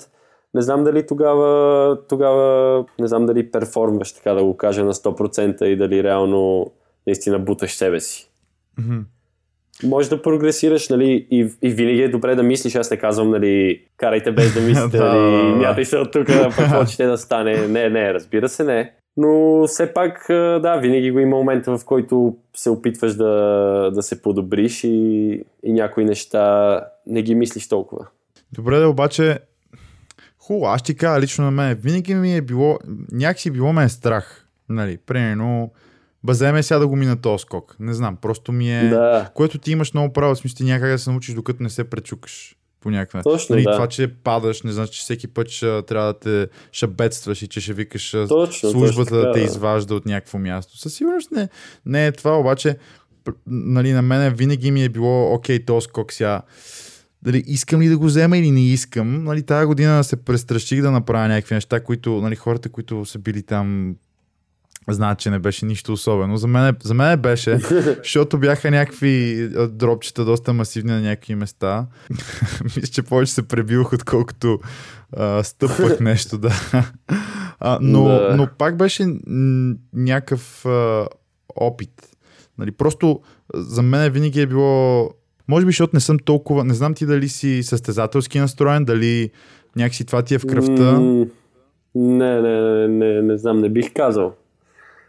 [0.54, 5.64] не знам дали тогава, тогава не знам дали перформваш, така да го кажа, на 100%
[5.64, 6.72] и дали реално
[7.06, 8.30] наистина буташ себе си.
[8.80, 9.02] Mm-hmm
[9.84, 13.82] може да прогресираш, нали, и, и винаги е добре да мислиш, аз не казвам, нали,
[13.96, 17.68] карайте без да мислите, нали, мятай се от тук, какво ще да стане.
[17.68, 18.92] Не, не, разбира се, не.
[19.20, 20.24] Но все пак,
[20.62, 25.72] да, винаги го има момента, в който се опитваш да, да се подобриш и, и
[25.72, 28.06] някои неща не ги мислиш толкова.
[28.52, 29.38] Добре, да обаче,
[30.38, 32.78] хубаво, аз ти кажа лично на мен, винаги ми е било,
[33.12, 34.46] някакси било ме е страх.
[34.68, 35.70] Нали, примерно,
[36.24, 37.76] баземе сега да го мина този скок.
[37.80, 38.88] Не знам, просто ми е...
[38.88, 39.30] Да.
[39.34, 41.90] Което ти имаш много право, в смисъл ти някак да се научиш, докато не се
[41.90, 43.22] пречукаш по някаква.
[43.22, 43.72] Точно, нали, да.
[43.72, 47.48] Това, че падаш, не значи, че всеки път ще, трябва да те ще бедстваш и
[47.48, 50.78] че ще викаш точно, службата точно, да те изважда от някакво място.
[50.78, 51.48] Със сигурност не,
[51.86, 52.76] не е това, обаче
[53.46, 56.42] нали, на мен винаги ми е било окей, този скок сега
[57.22, 59.24] дали искам ли да го взема или не искам.
[59.24, 63.42] Нали, тази година се престраших да направя някакви неща, които нали, хората, които са били
[63.42, 63.94] там
[64.88, 66.36] знаят, че не беше нищо особено.
[66.36, 67.58] За мен, за мен беше,
[68.02, 71.86] защото бяха някакви дропчета доста масивни на някакви места.
[72.64, 74.58] Мисля, че повече се пребилах, отколкото
[75.16, 76.52] а, стъпвах нещо, да.
[77.60, 78.34] А, но, да.
[78.36, 79.06] но пак беше
[79.92, 81.06] някакъв а,
[81.56, 82.08] опит.
[82.58, 83.20] Нали, просто
[83.54, 85.10] за мен винаги е било
[85.48, 86.64] може би, защото не съм толкова...
[86.64, 89.30] Не знам ти дали си състезателски настроен, дали
[89.76, 91.00] някакси това ти е в кръвта.
[91.94, 94.34] Не, не, не, не, не знам, не бих казал.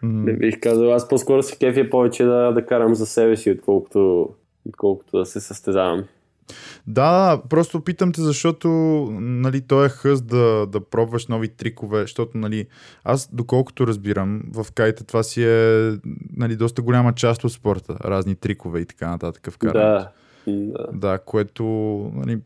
[0.03, 0.93] Не бих казал.
[0.93, 4.29] Аз по-скоро се кефя повече да, да карам за себе си, отколкото,
[4.65, 6.03] отколкото да се състезавам.
[6.87, 8.67] Да, просто питам те, защото
[9.19, 12.67] нали, той е хъст да, да пробваш нови трикове, защото нали,
[13.03, 15.91] аз доколкото разбирам, в кайта това си е
[16.37, 20.11] нали, доста голяма част от спорта, разни трикове и така нататък в Да,
[20.47, 20.87] да.
[20.93, 21.63] да, което
[22.15, 22.39] нали,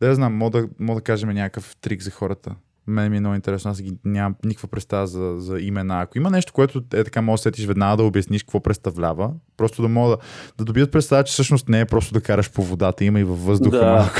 [0.00, 2.54] да знам, мога да, мога да кажем някакъв трик за хората
[2.88, 6.00] мен ми е много интересно, аз ги нямам никаква представа за, за имена.
[6.00, 9.82] Ако има нещо, което е така, може да сетиш веднага да обясниш какво представлява, просто
[9.82, 10.18] да мога да,
[10.58, 13.44] да добият представа, че всъщност не е просто да караш по водата, има и във
[13.44, 13.92] въздуха да.
[13.92, 14.14] малко.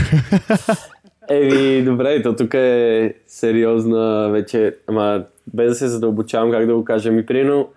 [1.31, 6.85] Еми, добре, то тук е сериозна вече, ама без да се задълбочавам, как да го
[6.85, 7.11] кажа.
[7.11, 7.69] Ми, прино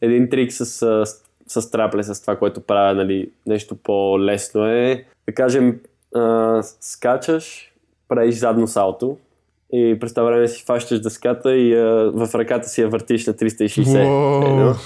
[0.00, 1.06] един трик с, с,
[1.46, 5.80] с трапле, с това, което правя, нали, нещо по-лесно е, да кажем,
[6.14, 7.72] а, скачаш,
[8.08, 9.16] правиш задно салто,
[9.72, 13.34] и през това време си фащаш дъската и а, в ръката си я въртиш на
[13.34, 14.76] 360.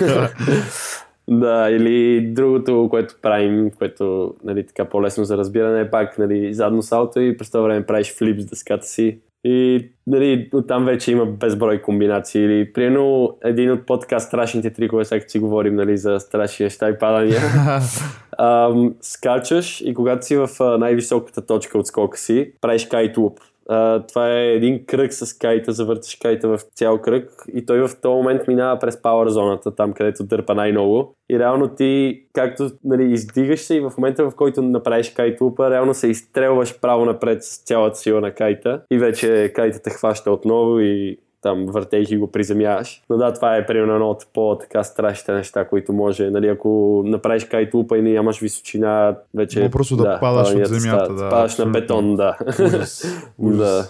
[1.28, 6.82] да, или другото, което правим, което нали, така по-лесно за разбиране е пак нали, задно
[6.82, 9.18] салто и през това време правиш флип с дъската си.
[9.46, 12.42] И нали, оттам вече има безброй комбинации.
[12.42, 16.98] Или, примерно, един от подкаст страшните трикове, сега си говорим нали, за страшни неща и
[16.98, 17.40] падания.
[18.38, 20.48] ам, скачаш и когато си в
[20.78, 23.38] най-високата точка от скока си, правиш кайт-луп
[23.68, 28.00] а, това е един кръг с кайта, завърташ кайта в цял кръг и той в
[28.00, 31.14] този момент минава през пауър зоната, там където дърпа най-много.
[31.30, 35.70] И реално ти, както нали, издигаш се и в момента в който направиш кайт лупа,
[35.70, 40.30] реално се изстрелваш право напред с цялата сила на кайта и вече кайта те хваща
[40.30, 43.02] отново и там въртейки го приземяваш.
[43.10, 47.44] Но да, това е примерно едно от по-така страшните неща, които може, нали, ако направиш
[47.44, 49.62] кайт лупа и не нямаш височина, вече...
[49.62, 51.30] Но просто да, да падаш от земята, да.
[51.30, 52.38] Падаш на бетон, да.
[52.58, 53.06] Ужас.
[53.38, 53.88] да.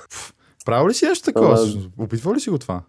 [0.64, 1.58] Правил ли си нещо такова?
[1.98, 2.82] Опитвал ли си го това?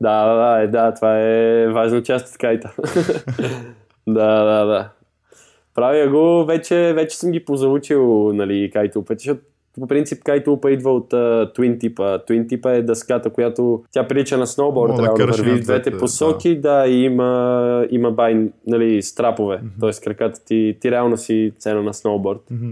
[0.00, 2.72] Да, да, да, е, да, това е важна част от кайта.
[4.06, 4.90] да, да, да.
[5.74, 9.40] Правя го, вече, вече съм ги позаучил, нали, кайто пъти, защото
[9.80, 12.18] по принцип кайтулпа идва от uh, Twin типа.
[12.18, 16.60] Twin типа е дъската, която тя прилича на сноуборд, Мога да върви в двете посоки,
[16.60, 19.80] да, и има, има бай, нали, страпове, mm-hmm.
[19.80, 20.04] т.е.
[20.04, 22.40] краката ти, ти реално си цено на сноуборд.
[22.50, 22.70] Мгм.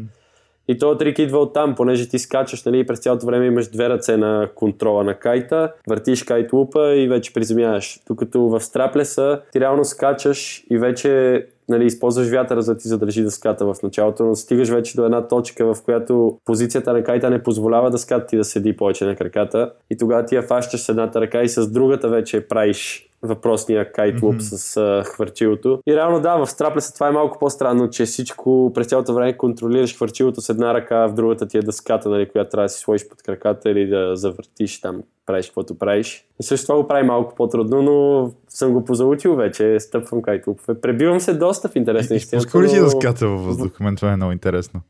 [0.69, 3.69] И този трик идва от там, понеже ти скачаш, нали, и през цялото време имаш
[3.69, 8.01] две ръце на контрола на кайта, въртиш кайт лупа и вече приземяваш.
[8.09, 13.23] Докато в страплеса ти реално скачаш и вече нали, използваш вятъра за да ти задържи
[13.23, 17.43] дъската в началото, но стигаш вече до една точка, в която позицията на кайта не
[17.43, 19.73] позволява дъската ти да седи повече на краката.
[19.91, 24.23] И тогава ти я фащаш с едната ръка и с другата вече правиш въпросния кайт
[24.23, 24.41] луп Мгм.
[24.41, 25.81] с а, хвърчилото.
[25.89, 29.97] И реално да, в страплеса това е малко по-странно, че всичко през цялото време контролираш
[29.97, 33.09] хвърчилото с една ръка, в другата ти е дъската, нали, която трябва да си сложиш
[33.09, 36.27] под краката или да завъртиш там, правиш каквото правиш.
[36.41, 40.81] И също това го прави малко по-трудно, но съм го позаучил вече, стъпвам кайт лупове.
[40.81, 42.37] Пребивам се доста в интерес на истината.
[42.37, 43.85] Изпускал ли си дъската във въздуха?
[43.85, 44.81] Мен това е много интересно.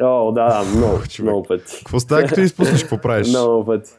[0.00, 1.30] О, да, да, много, човек.
[1.30, 1.78] много пъти.
[1.78, 2.80] Какво става, като изпуснеш?
[2.80, 3.28] Какво правиш?
[3.36, 3.90] Много пъти.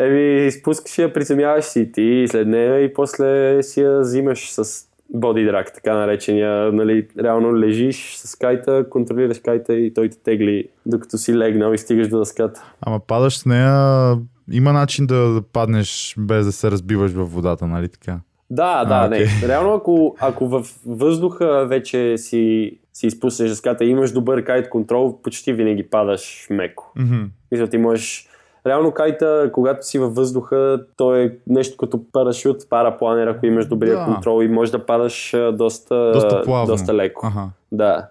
[0.00, 5.44] Еми, изпускаш я, приземяваш си ти след нея и после си я взимаш с боди
[5.44, 6.72] драк, така наречения.
[6.72, 11.78] Нали, реално лежиш с кайта, контролираш кайта и той те тегли докато си легнал и
[11.78, 12.64] стигаш до дъската.
[12.80, 14.16] Ама падаш с нея,
[14.52, 18.18] има начин да, да паднеш без да се разбиваш във водата, нали така?
[18.50, 19.16] Да, да, А, не.
[19.16, 19.48] окей.
[19.48, 25.22] Реално, ако, ако във въздуха вече си, си изпуснеш дъската и имаш добър кайт контрол,
[25.22, 26.92] почти винаги падаш меко.
[26.96, 27.22] Мгм.
[27.52, 28.26] Мисля, ти можеш...
[28.66, 33.98] Реално кайта, когато си във въздуха, то е нещо като парашют, парапланер, ако имаш добрия
[33.98, 34.04] Да.
[34.04, 36.66] контрол и можеш да падаш доста, Доста плавно.
[36.66, 37.26] доста леко.
[37.26, 37.48] Аха.
[37.72, 38.06] Да.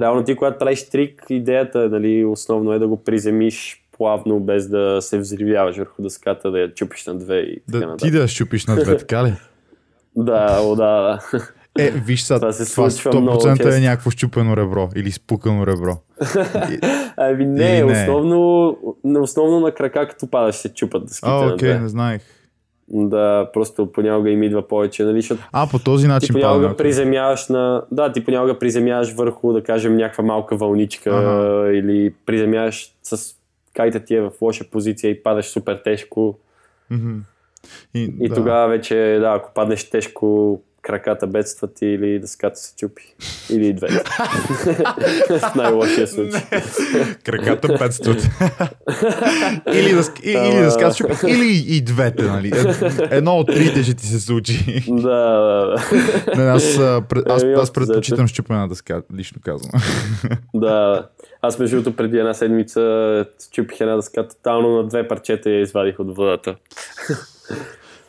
[0.00, 4.98] Реално ти, когато правиш трик, идеята нали, основно е да го приземиш плавно, без да
[5.00, 7.98] се взривяваш върху дъската, да я чупиш на две и така Да, нататък.
[8.00, 9.32] ти да я щупиш на две, така ли?
[10.16, 11.20] Да, о, да, да.
[11.78, 15.66] Е, виж сега, Това се това случва много 100% е някакво щупено ребро или спукано
[15.66, 15.96] ребро.
[17.16, 17.92] Ами не, Или не.
[17.92, 22.22] Основно, основно на крака, като падаш, се чупат дъските А, окей, не знаех.
[22.88, 26.76] Да, просто понякога им идва повече, нали, защото А, по този ти начин понякога падна.
[26.76, 27.82] приземяваш на...
[27.90, 31.72] Да, ти понякога приземяваш върху, да кажем, някаква малка вълничка Ага.
[31.72, 33.34] или приземяваш с
[33.74, 36.38] кайта ти е в лоша позиция и падаш супер тежко.
[36.90, 37.14] Мгм.
[37.94, 38.34] И, И да.
[38.34, 43.14] тогава вече, да, ако паднеш тежко, краката бедстват или дъската се чупи.
[43.50, 43.94] Или и двете.
[45.38, 46.40] в най-лошия случай.
[47.24, 48.16] Краката петстват.
[49.72, 52.52] или да, ск- и, или да скачаш, или и двете, нали?
[52.54, 54.84] Ед- Едно от трите ще ти се случи.
[54.88, 56.36] да, да, да.
[56.42, 56.78] Не, аз,
[57.26, 59.82] аз, аз предпочитам щупена дъска, лично казвам.
[60.54, 61.08] Да,
[61.42, 65.60] аз между другото преди една седмица чупих една дъска тотално на две парчета и я
[65.60, 66.56] извадих от водата.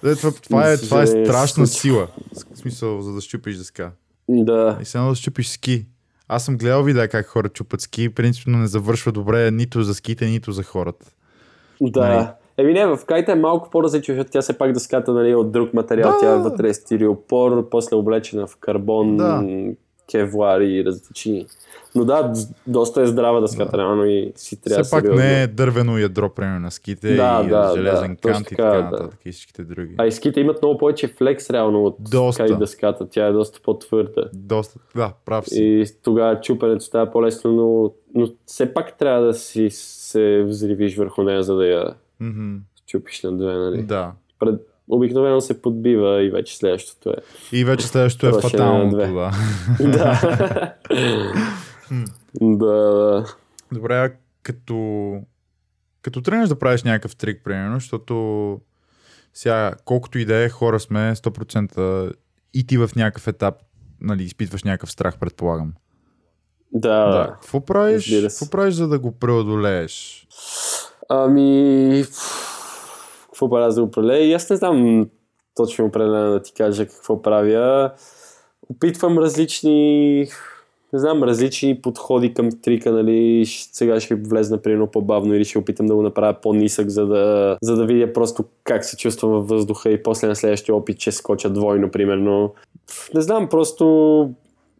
[0.05, 2.07] Е, това, това, е, това е Се страшна сила.
[2.53, 3.91] В смисъл, за да щупиш дъска.
[4.29, 5.85] Да, И сега да щупиш ски.
[6.27, 10.25] Аз съм гледал видеа как хора чупат ски, принципно не завършва добре нито за ските,
[10.25, 11.05] нито за хората.
[11.81, 11.91] Нали?
[11.91, 12.35] да.
[12.57, 15.51] Еми не, в кайта е малко по-различно, защото тя все пак дъската нали, е от
[15.51, 16.17] друг материал, Да.
[16.19, 19.43] тя е вътре е стириопор, после облечена в карбон, Да.
[20.11, 21.45] Кевлар и различни.
[21.95, 22.33] Но да,
[22.67, 25.23] доста е здрава дъската, реално и си трябва Все пак сериозно.
[25.23, 28.63] не е дървено ядро, примерно на ските Да, и да, железен да, кант и така,
[28.63, 28.83] да.
[28.83, 29.95] нататък и всичките други.
[29.97, 32.45] А и ските имат много повече флекс реално от Доста.
[32.47, 34.29] кайт дъската, тя е доста по-твърда.
[34.33, 35.63] Доста, да, прав си.
[35.63, 41.23] И тогава чупенето става по-лесно, но, но все пак трябва да си се взривиш върху
[41.23, 42.55] нея, за да я Мгм.
[42.87, 43.83] чупиш на две, нали?
[43.83, 44.11] Да.
[44.39, 44.61] Пред...
[44.89, 47.15] Обикновено се подбива и вече следващото е.
[47.51, 49.31] И вече следващото е фаталното, да.
[49.79, 50.75] да.
[52.41, 53.25] да.
[53.71, 54.11] Добре, а
[54.43, 55.17] като,
[56.01, 58.59] като тръгнеш да правиш някакъв трик, примерно, защото
[59.33, 62.13] сега, колкото и да е, хора сме, 100%
[62.53, 63.55] и ти в някакъв етап
[64.03, 65.73] нали, изпитваш някакъв страх, предполагам.
[66.73, 67.33] Да, Да.
[67.33, 70.27] Какво правиш, какво правиш, за да го преодолееш?
[71.09, 72.05] Ами...
[73.33, 74.23] Какво правя за преодолея?
[74.23, 75.09] И аз не знам
[75.55, 77.91] точно определено да ти кажа какво правя.
[78.69, 80.27] Опитвам различни
[80.93, 85.85] не знам, различни подходи към трика, нали, сега ще влезна примерно по-бавно или ще опитам
[85.85, 89.91] да го направя по-нисък, за да, за да видя просто как се чувствам във въздуха
[89.91, 92.53] и после на следващия опит ще скоча двойно, примерно.
[93.13, 94.29] Не знам, просто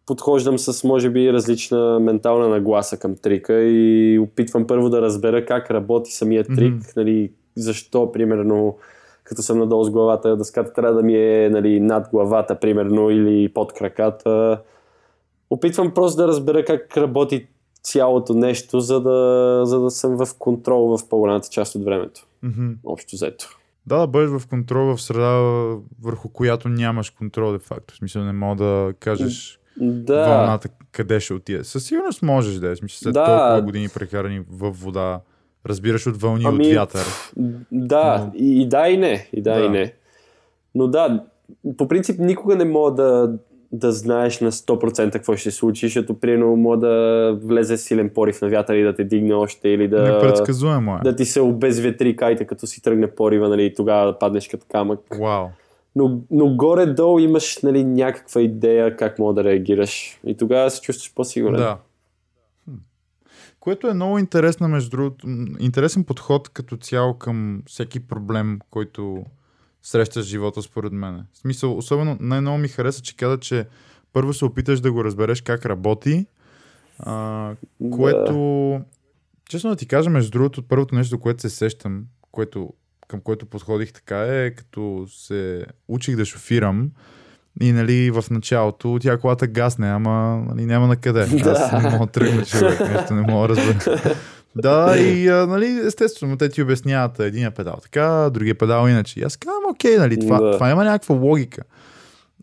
[0.06, 5.70] подхождам с, може би, различна ментална нагласа към трика и опитвам първо да разбера как
[5.70, 6.84] работи самия трик, Мгм.
[6.96, 8.78] нали, защо, примерно,
[9.24, 13.48] като съм надолу с главата, дъската трябва да ми е нали, над главата, примерно, или
[13.48, 14.60] под краката.
[15.50, 17.46] Опитвам просто да разбера как работи
[17.82, 22.26] цялото нещо, за да, за да съм в контрол в по-голямата част от времето.
[22.42, 22.70] Мгм.
[22.84, 23.58] Общо взето.
[23.86, 25.30] Да, да бъдеш в контрол в среда,
[26.02, 27.94] върху която нямаш контрол, де факто.
[27.94, 31.64] В смисъл не мога да кажеш Да, вълната къде ще отиде.
[31.64, 32.76] Със сигурност можеш да е.
[32.76, 33.24] Смисъл, след Да.
[33.24, 35.20] толкова години прекарани в вода,
[35.66, 37.06] разбираш от вълни, Ами, от вятър.
[37.72, 39.28] Да, и, и да и не.
[39.32, 39.64] И да, Да.
[39.64, 39.92] и не.
[40.74, 41.24] Но да,
[41.76, 43.32] по принцип никога не мога да,
[43.72, 48.42] да знаеш на 100% какво ще се случи, защото примерно мога да влезе силен порив
[48.42, 51.00] на вятър и да те дигне още или да, Непредсказуемо е.
[51.04, 54.66] да ти се обезветри кайте като си тръгне порива нали, и тогава да паднеш като
[54.72, 55.00] камък.
[55.20, 55.46] Вау.
[55.96, 61.14] Но, но горе-долу имаш нали, някаква идея как мога да реагираш и тогава се чувстваш
[61.14, 61.56] по-сигурен.
[61.56, 61.76] Да.
[63.64, 65.26] Което е много интересно, между другото,
[65.58, 69.24] интересен подход като цяло към всеки проблем, който
[69.82, 71.24] срещаш живота, според мен.
[71.32, 73.66] В смисъл, особено най-много ми хареса, че каза, че
[74.12, 76.26] първо се опиташ да го разбереш как работи,
[76.98, 77.54] а,
[77.92, 78.80] което,
[79.48, 82.72] честно да ти кажа, между другото, първото нещо, което се сещам, което,
[83.08, 86.90] към което подходих така е, като се учих да шофирам,
[87.60, 91.20] и нали в началото тя колата гасне, ама нали, няма на къде.
[91.20, 94.14] Аз не мога да тръгна човек, нещо не мога да разбера.
[94.56, 99.20] Да, и а, нали, естествено, те ти обясняват един педал така, другия педал иначе.
[99.20, 100.52] И аз казвам, окей, нали, това, Да.
[100.52, 101.62] това има някаква логика.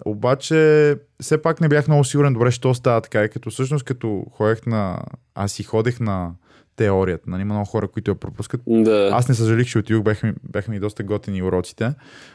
[0.05, 3.23] Обаче, все пак не бях много сигурен добре, що става така.
[3.23, 4.99] И като всъщност, като ходех на...
[5.35, 6.31] Аз си ходех на
[6.75, 7.23] теорията.
[7.27, 8.61] Нали, има много хора, които я пропускат.
[8.67, 9.09] Да.
[9.13, 11.93] Аз не съжалих, че отидох, бяха ми, бяха ми доста готини уроците.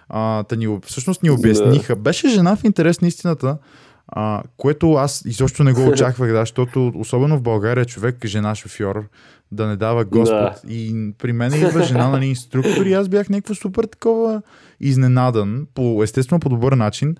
[0.08, 1.96] А, та ни, всъщност ни обясниха.
[1.96, 3.58] Беше жена в интерес на истината,
[4.08, 9.04] а, което аз изобщо не го очаквах, да, защото особено в България човек, жена шофьор,
[9.52, 10.52] да не дава Господ.
[10.64, 10.72] Да.
[10.72, 14.42] И при мен идва жена, нали, инструктор и аз бях някакво супер такова
[14.80, 17.16] изненадан, по, естествено по добър начин.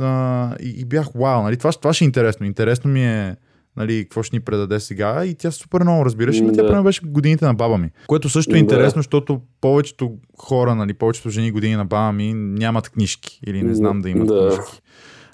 [0.00, 2.46] А, и, и бях, вау, нали, това, това ще е интересно.
[2.46, 3.36] Интересно ми е
[3.78, 7.00] нали, какво ще ни предаде сега и тя супер много разбираше, но тя примерно беше
[7.04, 7.90] годините на баба ми.
[8.06, 8.58] Което също е Да.
[8.58, 13.74] интересно, защото повечето хора, нали, повечето жени години на баба ми нямат книжки или не
[13.74, 14.48] знам да имат Да.
[14.48, 14.80] книжки.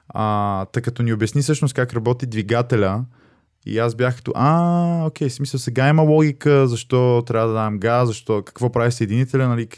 [0.08, 3.04] А, тъй като ни обясни всъщност как работи двигателя,
[3.66, 8.08] и аз бях като, а, окей, смисъл сега има логика, защо трябва да дам газ,
[8.08, 9.68] защо, какво прави съединителя, нали,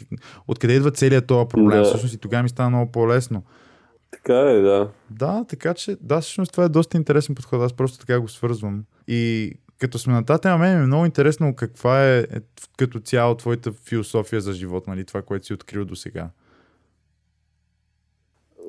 [0.47, 1.79] откъде идва целият този проблем.
[1.79, 1.83] Да.
[1.83, 3.43] Всъщност и тогава ми стана много по-лесно.
[4.11, 4.89] Така е, да.
[5.09, 7.61] Да, така че, да, всъщност това е доста интересен подход.
[7.61, 8.83] Аз просто така го свързвам.
[9.07, 12.25] И като сме на тази тема, мен е много интересно каква е, е
[12.77, 16.29] като цяло твоята философия за живот, нали, това, което си открил до сега.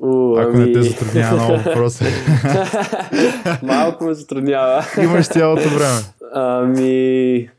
[0.01, 0.65] У, Ако ами...
[0.65, 2.05] не те затруднява много въпроса.
[3.63, 4.85] Малко ме затруднява.
[5.03, 5.99] Имаш цялото време.
[6.33, 7.49] Ами,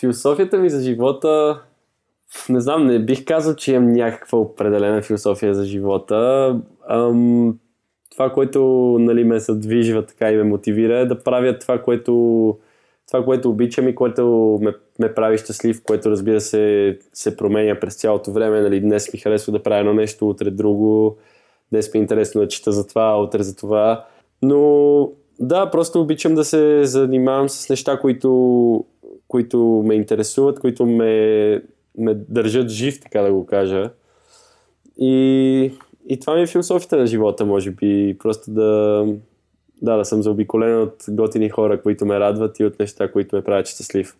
[0.00, 1.62] философията ми за живота,
[2.48, 6.60] не знам, не бих казал, че имам някаква определена философия за живота.
[6.88, 7.58] Ам,
[8.10, 8.62] това, което
[9.00, 12.58] нали, ме съдвижва така и ме мотивира е да правя това, което,
[13.06, 17.94] това, което обичам и което ме, ме прави щастлив, което разбира се се променя през
[17.94, 18.60] цялото време.
[18.60, 21.16] Нали, днес ми харесва да правя едно нещо, утре друго.
[21.72, 24.04] Днес ми е интересно да чета за това, утре за това.
[24.42, 25.10] Но
[25.40, 28.84] да, просто обичам да се занимавам с неща, които,
[29.28, 31.62] които ме интересуват, които ме,
[31.98, 33.90] ме държат жив, така да го кажа.
[34.98, 35.72] И,
[36.08, 38.16] и това ми е философията на живота, може би.
[38.18, 39.04] Просто да,
[39.82, 43.44] да, да съм заобиколен от готини хора, които ме радват и от неща, които ме
[43.44, 44.16] правят щастлив.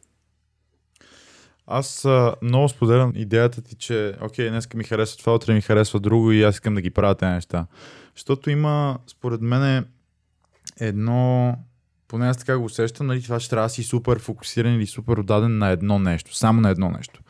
[1.67, 6.01] Аз а, много споделям идеята ти, че окей, днес ми харесва това, утре ми харесва
[6.01, 7.67] друго и аз искам да ги правя тези неща.
[8.15, 9.85] Защото има, според мен,
[10.81, 11.55] едно,
[12.09, 15.17] поне аз така го усещам, нали, това, че трябва да си супер фокусиран или супер
[15.17, 17.21] отдаден на едно нещо, само на едно нещо.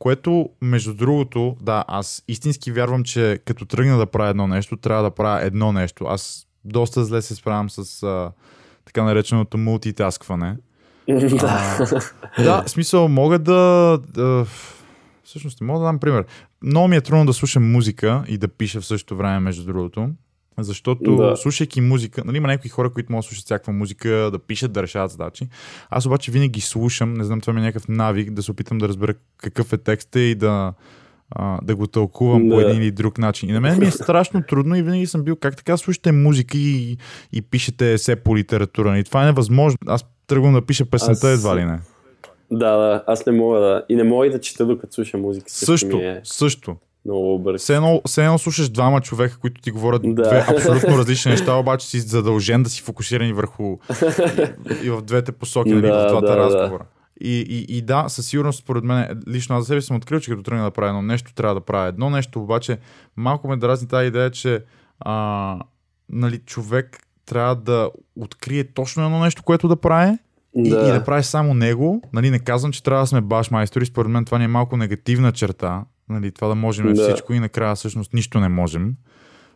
[0.00, 5.02] Което, между другото, да, аз истински вярвам, че като тръгна да правя едно нещо, трябва
[5.02, 6.04] да правя едно нещо.
[6.04, 8.32] Аз доста зле се справям с а,
[8.84, 10.56] така нареченото мултитаскване.
[12.36, 14.46] А, да, в смисъл, мога да, да...
[15.24, 16.24] Всъщност, не мога да дам пример.
[16.62, 20.10] Много ми е трудно да слушам музика и да пиша в същото време, между другото.
[20.62, 21.36] Защото, да.
[21.36, 24.82] Слушайки музика, нали, има някои хора, които могат да слушат всякаква музика, да пишат, да
[24.82, 25.48] решават задачи.
[25.90, 28.88] Аз обаче винаги слушам, не знам, това ми е някакъв навик, да се опитам да
[28.88, 30.72] разбера какъв е текста и да,
[31.30, 32.62] а, да го тълкувам по Да.
[32.62, 33.48] един или друг начин.
[33.48, 36.58] И на мен ми е страшно трудно и винаги съм бил как така слушате музика
[36.58, 36.96] и,
[37.32, 38.98] и пишете се по литература.
[38.98, 39.78] И това е невъзможно.
[39.86, 41.78] Аз тръгвам да пиша песента Аз- едва ли не.
[42.52, 43.84] Да, да, аз не мога да.
[43.88, 45.46] И не мога и да чета докато слушам музика.
[45.50, 46.76] Също, ми е също.
[47.04, 47.62] Много бърз.
[47.62, 50.22] Все едно, все едно слушаш двама човека, които ти говорят Да.
[50.22, 53.64] две абсолютно различни неща, обаче си задължен да си фокусиран върху
[54.70, 56.38] и, и в двете посоки, нали, Да, в двата да, да.
[56.38, 56.84] разговора.
[57.20, 60.30] И, и, и да, със сигурност, според мен, лично аз за себе съм открил, че
[60.30, 62.78] като тръгна да правя едно нещо, трябва да правя едно нещо, обаче
[63.16, 64.64] малко ме дразни тази идея, че
[65.00, 65.58] а,
[66.08, 70.18] нали, човек трябва да открие точно едно нещо, което да прави
[70.56, 72.02] и, и да прави само него.
[72.12, 74.76] Нали, не казвам, че трябва да сме баш майстори, според мен това ни е малко
[74.76, 75.84] негативна черта.
[76.10, 77.02] Нали, това да можем Да.
[77.02, 78.94] всичко и накрая всъщност нищо не можем.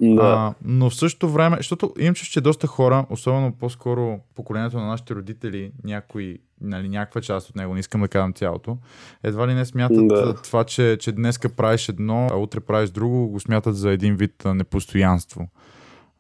[0.00, 0.22] да.
[0.22, 5.14] А, но в същото време, защото имам че доста хора, особено по-скоро поколението на нашите
[5.14, 8.78] родители, някои нали, някаква част от него, не искам да казвам цялото,
[9.22, 10.34] едва ли не смятат Да.
[10.34, 14.42] това, че, че днеска правиш едно, а утре правиш друго, го смятат за един вид
[14.44, 15.48] непостоянство.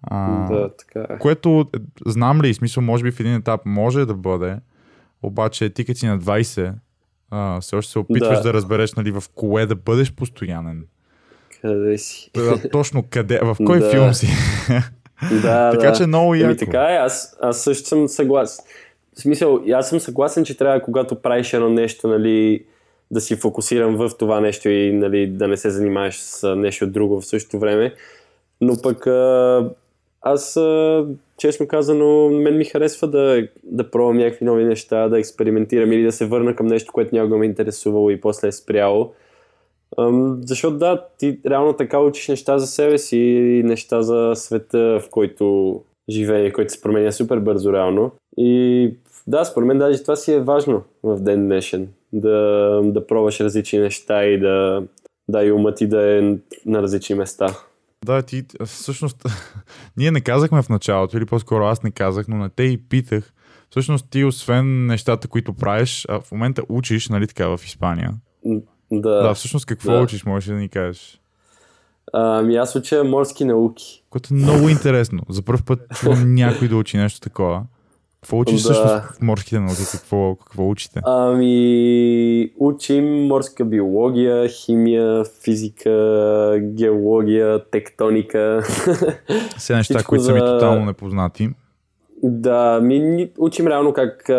[0.02, 1.18] А, Да, така е.
[1.18, 4.56] Което е, знам ли, смисъл, може би в един етап може да бъде,
[5.22, 6.74] обаче ти като си на 20,
[7.34, 8.42] а, все още се опитваш да.
[8.42, 8.52] Да.
[8.52, 10.84] разбереш нали, в кое да бъдеш постоянен.
[11.62, 12.30] Къде си?
[12.34, 13.90] Да, точно къде, в кой Да.
[13.90, 14.28] филм си.
[15.42, 15.92] Да, така да.
[15.92, 16.44] че много яко.
[16.44, 18.64] Еми така е, аз, аз също съм съгласен.
[19.16, 22.64] В смисъл, аз съм съгласен, че трябва, когато правиш едно нещо, нали,
[23.10, 27.20] да си фокусиран в това нещо и нали, да не се занимаваш с нещо друго
[27.20, 27.94] в същото време.
[28.60, 29.70] Но пък а,
[30.22, 31.04] аз, а,
[31.38, 36.12] честно казано, мен ми харесва да, да пробвам някакви нови неща, да експериментирам или да
[36.12, 39.12] се върна към нещо, което някога ме е интересувало и после е спряло.
[39.98, 45.00] Ам, защото да, ти реално така учиш неща за себе си и неща за света,
[45.02, 48.10] в който живее, който се променя супер бързо реално.
[48.36, 48.90] И
[49.26, 51.88] да, според мен даже това си е важно в ден днешен.
[52.12, 54.82] Да, да пробваш различни неща и да,
[55.28, 57.46] да и умът ти да е на различни места.
[58.04, 59.24] Да, ти всъщност
[59.96, 63.32] ние не казахме в началото, или по-скоро аз не казах, но на те и питах.
[63.70, 68.14] Всъщност ти, освен нещата, които правиш, а в момента учиш, нали така, в Испания.
[68.92, 70.00] Да, Да, всъщност какво да.
[70.00, 71.20] учиш, можеш да ни кажеш?
[72.12, 74.04] Ами аз уча морски науки.
[74.10, 75.22] Което е много интересно.
[75.28, 77.62] За първ път чувам някой да учи нещо такова.
[78.24, 78.72] Какво учиш Да.
[78.74, 79.80] всъщност в морските науки?
[79.92, 81.00] Какво, какво учите?
[81.04, 85.90] Ами, учим морска биология, химия, физика,
[86.62, 88.62] геология, тектоника.
[89.58, 91.48] Все неща, всичко които са ми за- тотално непознати.
[92.22, 94.34] да, ми учим реално как а,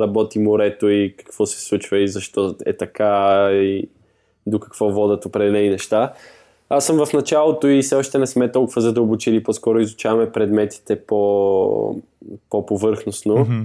[0.00, 3.08] работи морето и какво се случва и защо е така
[3.52, 3.88] и
[4.46, 6.12] до какво водят определени неща.
[6.70, 12.02] Аз съм в началото и все още не сме толкова задълбочили, по-скоро изучаваме предметите по,
[12.50, 13.38] по-повърхностно.
[13.38, 13.60] Мгм.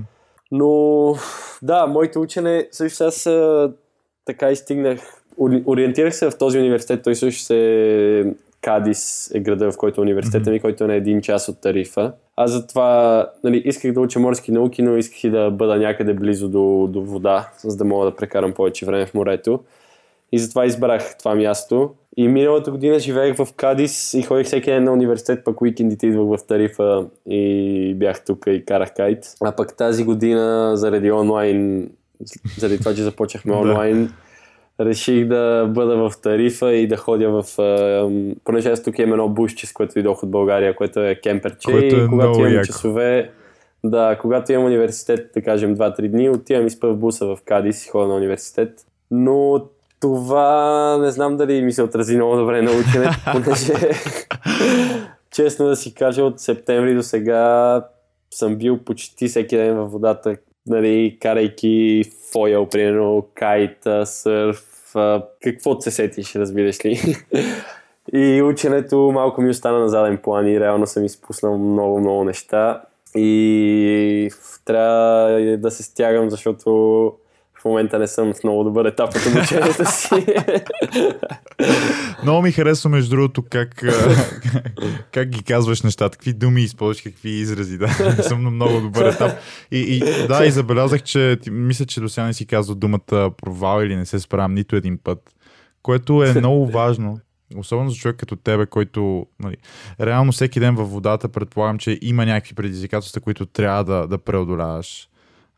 [0.51, 1.15] Но
[1.61, 3.29] да, моето учене, също аз
[4.25, 4.99] така и стигнах,
[5.39, 8.33] ори- ориентирах се в този университет, той също се
[8.63, 12.13] Кадис е града, в който е университета ми, който е на един час от тарифа.
[12.35, 16.49] Аз затова нали, исках да уча морски науки, но исках и да бъда някъде близо
[16.49, 19.59] до, до вода, за да мога да прекарам повече време в морето.
[20.33, 21.91] И затова избрах това място.
[22.17, 26.39] И миналата година живеех в Кадис и ходих всеки ден на университет, пък уикендите идвах
[26.39, 29.25] в Тарифа и бях тук и карах кайт.
[29.43, 31.89] А пък тази година, заради онлайн,
[32.57, 34.09] заради това, че започнахме онлайн,
[34.79, 37.45] реших да бъда в Тарифа и да ходя в...
[38.43, 41.71] Понеже аз тук имам едно бушче, с което идох от България, което е кемперче.
[41.71, 42.65] Което е и когато имам яко.
[42.65, 43.31] часове,
[43.83, 47.85] да, когато имам университет, да кажем 2-3 дни, отивам и спа в буса в Кадис
[47.85, 48.85] и ходя на университет.
[49.11, 49.61] Но
[50.03, 53.73] това не знам дали ми се отрази много добре на ученето, понеже
[55.31, 57.81] честно да си кажа, от септември до сега
[58.31, 60.37] съм бил почти всеки ден във водата,
[60.67, 67.15] нали, карайки фойл, примерно, кайта, сърф, а, каквото се сетиш, разбираш ли.
[68.13, 72.81] И ученето малко ми остана на заден план и реално съм изпуснал много, много неща.
[73.15, 74.29] И
[74.65, 77.13] трябва да се стягам, защото
[77.63, 80.09] в момента не съм в много добър етап от обучението си.
[82.23, 83.79] Много ми харесва, между другото, как,
[85.11, 87.77] как ги казваш нещата, какви думи използваш, какви изрази.
[87.77, 87.87] Да,
[88.23, 89.31] съм на много добър етап.
[89.71, 93.83] И, и да, и забелязах, че мисля, че до сега не си казал думата провал
[93.83, 95.19] или не се справям нито един път,
[95.83, 97.19] което е много важно.
[97.57, 99.57] Особено за човек като тебе, който нали,
[100.01, 105.07] реално всеки ден във водата предполагам, че има някакви предизвикателства, които трябва да, да преодоляваш.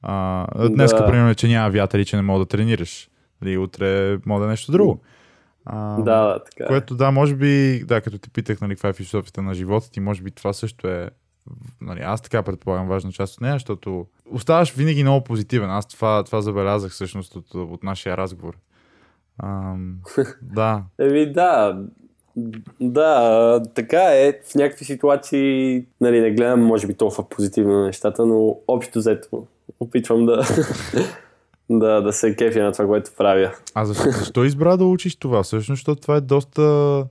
[0.08, 1.06] А, днеска, Да.
[1.06, 3.10] примерно, е, че няма вятър и че не мога да тренираш.
[3.42, 5.02] Нали, утре може да е нещо друго.
[5.66, 6.64] А, да, да, така.
[6.64, 6.68] е.
[6.68, 10.00] което да, може би, да, като те питах, нали, каква е философията на живота ти,
[10.00, 11.10] може би това също е,
[11.82, 15.70] нали, аз така предполагам важна част от нея, защото оставаш винаги много позитивен.
[15.70, 18.58] Аз това, това забелязах всъщност от, от нашия разговор.
[19.44, 19.96] Ам,
[20.42, 21.82] да, Еми да,
[22.82, 24.40] да, така е.
[24.52, 29.48] В някакви ситуации нали, не гледам, може би, толкова позитивно на нещата, но общо взето
[29.80, 30.42] опитвам да,
[31.70, 33.52] да, да се кефя на това, което правя.
[33.74, 35.44] а защо, защо избра да учиш това?
[35.44, 37.06] Всъщност, защото това е доста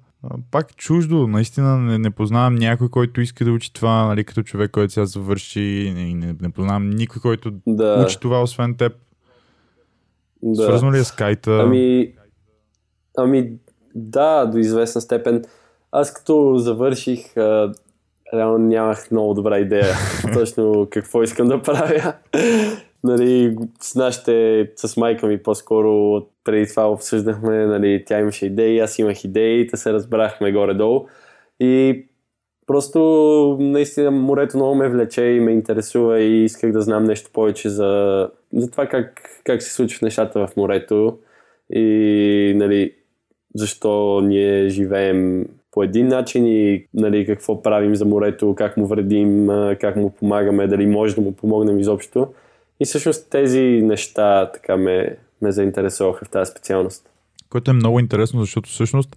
[0.51, 1.27] пак чуждо.
[1.27, 5.07] Наистина не, не познавам някой, който иска да учи това, нали, като човек, който сега
[5.07, 5.93] завърши.
[5.97, 8.93] Не, не, не познавам никой, който Да, учи това, освен теб.
[10.43, 10.62] да.
[10.62, 11.61] Свързано ли е с кайта?
[11.62, 12.12] Ами,
[13.19, 13.53] ами,
[13.95, 15.45] да, до известна степен.
[15.93, 17.73] Аз като завърших, а,
[18.35, 19.95] реално нямах много добра идея
[20.32, 22.14] точно какво искам да правя.
[23.05, 28.99] нали, с нашите, с майка ми по-скоро преди това обсъждахме, нали, тя имаше идеи, аз
[28.99, 31.07] имах идеи, те се разбрахме горе-долу.
[31.61, 32.05] И
[32.66, 33.01] Просто
[33.61, 38.30] наистина морето много ме влече и ме интересува и исках да знам нещо повече за,
[38.53, 41.18] за това как, как се случват нещата в морето
[41.70, 42.95] и нали,
[43.55, 49.49] защо ние живеем по един начин и нали, какво правим за морето, как му вредим,
[49.81, 52.29] как му помагаме, дали може да му помогнем изобщо.
[52.81, 57.11] И всъщност тези неща така ме, ме заинтересуваха в тази специалност.
[57.51, 59.16] Което е много интересно, защото всъщност,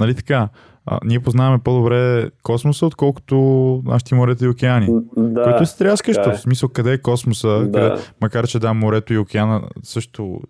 [0.00, 0.48] нали така,
[0.86, 3.36] а, ние познаваме по-добре космоса, отколкото
[3.84, 4.86] нашите морета и океани.
[5.16, 6.22] Да, което е стряскащо.
[6.22, 6.38] така е.
[6.38, 7.72] В смисъл, къде е космоса, Да.
[7.72, 10.40] къде, макар че да, морето и океана също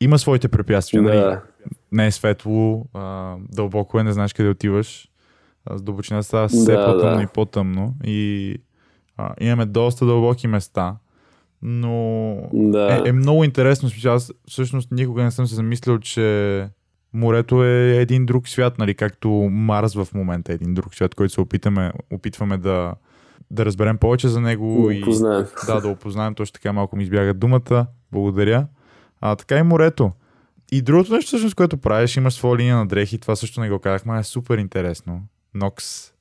[0.00, 1.02] има своите препятствия.
[1.02, 1.36] Нали?
[1.92, 5.08] Да, Не е светло, а, дълбоко е, не знаеш къде отиваш.
[5.76, 7.22] С дълбочина става все Да, по-тъмно да.
[7.22, 7.94] и по-тъмно.
[8.04, 8.56] И
[9.16, 10.96] а, имаме доста дълбоки места.
[11.62, 13.02] Но да.
[13.06, 13.90] е, е много интересно.
[14.04, 16.68] Аз всъщност никога не съм се замислил, че
[17.14, 21.34] морето е един друг свят, нали, както Марс в момента е един друг свят, който
[21.34, 22.94] се опитаме, опитваме да,
[23.50, 25.46] да разберем повече за него и Познаем.
[25.66, 26.34] да, да опознаем.
[26.34, 27.86] Точно така малко ми избяга думата.
[28.12, 28.66] Благодаря.
[29.20, 30.12] А, така и морето.
[30.74, 33.78] И другото нещо, всъщност, което правиш, имаш своя линия на дрехи, това също не го
[33.78, 35.20] казахме, е супер интересно.
[35.54, 36.12] Нокс.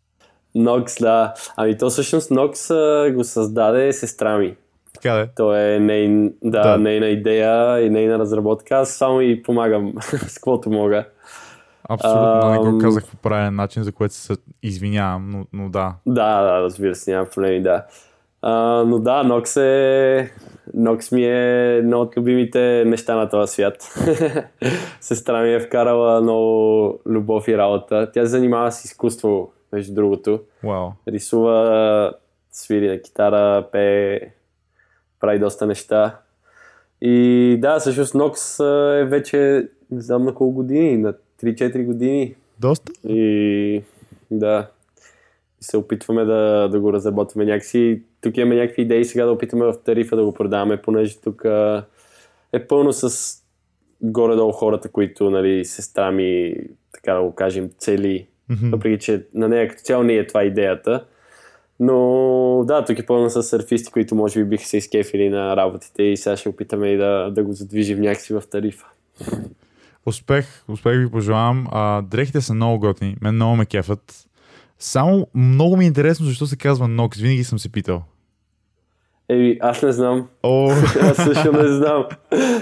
[0.55, 1.33] Нокс, да.
[1.57, 4.55] Ами то всъщност Нокс а, го създаде сестра ми.
[4.93, 5.27] Така да е.
[5.35, 6.77] То е нейн, да, Да.
[6.77, 8.75] нейна идея и нейна разработка.
[8.75, 11.05] Аз само и помагам с каквото мога.
[11.89, 14.33] Абсолютно не го казах по правилен начин, за което се
[14.63, 15.95] извинявам, но, но да.
[16.05, 17.85] Да, да, разбира се, няма проблеми, да.
[18.41, 20.31] А, но да, Нокс е...
[20.73, 23.75] Нокс ми е едно от любимите неща на този свят.
[25.01, 28.11] Сестра ми е вкарала много любов и работа.
[28.13, 30.39] Тя се занимава с изкуство, между другото.
[30.63, 30.89] Вау.
[31.07, 32.13] рисува,
[32.51, 34.19] свири на китара, пее,
[35.19, 36.19] прави доста неща.
[37.01, 41.13] И да, всъщност Нокс е вече, не знам на колко години, на
[41.43, 42.35] 3-4 години.
[42.59, 42.91] Доста?
[43.07, 43.83] И
[44.31, 44.67] да,
[45.61, 48.01] се опитваме да, да го разработваме някакси.
[48.21, 51.85] Тук имаме някакви идеи сега да опитаме в тарифа да го продаваме, понеже тук а,
[52.53, 53.37] е пълно с
[54.01, 56.55] горе-долу хората, които, нали, сестра ми,
[56.93, 58.69] така да го кажем, цели Мгм.
[58.69, 61.05] въпреки че на нея като цяло не е това идеята.
[61.79, 66.03] Но да, тук е пълно с сърфисти, които може би биха се изкефили на работите
[66.03, 68.85] и сега ще опитаме и да, да го задвижим някакси в тарифа.
[70.05, 71.67] Успех, успех ви пожелавам.
[71.71, 74.27] А, дрехите са много готини, мен много ме кефат.
[74.83, 78.03] Само много ми е интересно защо се казва Нокс, винаги съм се питал.
[79.29, 80.27] Еми, аз не знам.
[80.43, 80.71] О,
[81.01, 82.05] Аз също не знам.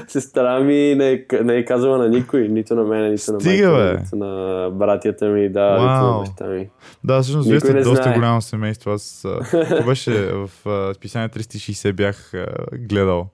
[0.07, 3.71] Сестра ми не е, не е казала на никой, нито на мен, нито на Стига,
[3.71, 6.69] майка, нито на братята ми, да, нито на баща ми.
[7.03, 8.15] да, всъщност вие сте доста знае.
[8.15, 8.91] голямо семейство.
[8.91, 9.21] Аз
[9.69, 10.49] това беше в
[10.95, 12.33] списание 360 бях
[12.73, 13.29] гледал.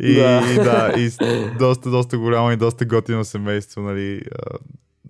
[0.00, 0.42] И да.
[0.56, 0.64] Да.
[0.64, 1.10] да, и
[1.58, 4.22] доста, доста голямо и доста готино семейство, нали.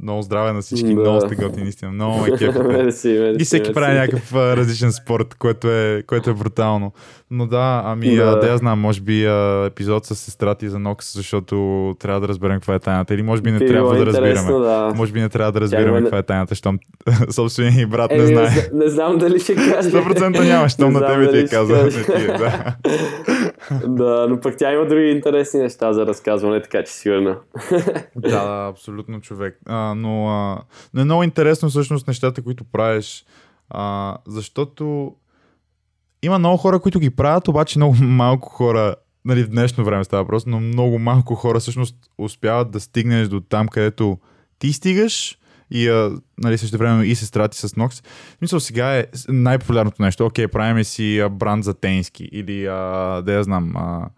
[0.04, 1.00] Много здраве на всички, Да.
[1.00, 1.90] много сте готини, наистина.
[1.92, 3.34] Много ме кефите.
[3.38, 6.92] И всеки прави някакъв различен спорт, което е, което е брутално.
[7.36, 8.36] Но да, ами да, Да.
[8.36, 9.32] да я знам, може би а,
[9.66, 11.56] епизод с сестра ти за Нокс, защото
[11.98, 13.14] трябва да разберем каква е тайната.
[13.14, 14.88] Или може би не Би трябва било да интересно, разбираме.
[14.88, 14.92] Да.
[14.96, 16.78] Може би не трябва да разбираме има- каква е тайната, щом
[17.30, 18.46] собственият ни брат не Еми, знае.
[18.48, 19.90] зна- не знам дали ще каже.
[19.90, 21.80] 100% няма, щом Не на знам тебе ти е дали ще казал.
[21.80, 21.98] каже.
[21.98, 22.74] Не ти е, да.
[23.86, 27.36] Да, но пък тя има други интересни неща за разказване, така че сигурно.
[28.16, 29.58] да, да, абсолютно човек.
[29.66, 30.58] А, но, а,
[30.94, 33.24] но е много интересно всъщност нещата, които правиш,
[33.70, 35.12] а, защото
[36.24, 38.94] има много хора, които ги правят, обаче много малко хора,
[39.24, 43.40] нали в днешно време става просто, но много малко хора всъщност успяват да стигнеш до
[43.40, 44.18] там, където
[44.58, 45.38] ти стигаш
[45.70, 48.00] и а, нали, също време и сестра ти с Нокс.
[48.00, 50.26] В смисъл сега е най-популярното нещо.
[50.26, 52.76] Окей, правиме си а, бранд за тениски или а,
[53.22, 54.08] да я знам, а,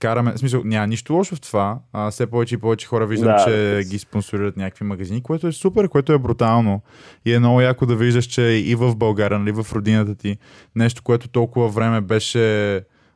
[0.00, 1.78] караме, в смисъл, няма нищо лошо в това.
[1.92, 3.50] А, все повече и повече хора виждам, Да, че
[3.84, 3.90] се.
[3.90, 6.82] ги спонсорират някакви магазини, което е супер, което е брутално.
[7.24, 10.36] И е много яко да виждаш, че и в България, нали, в родината ти,
[10.76, 12.74] нещо, което толкова време беше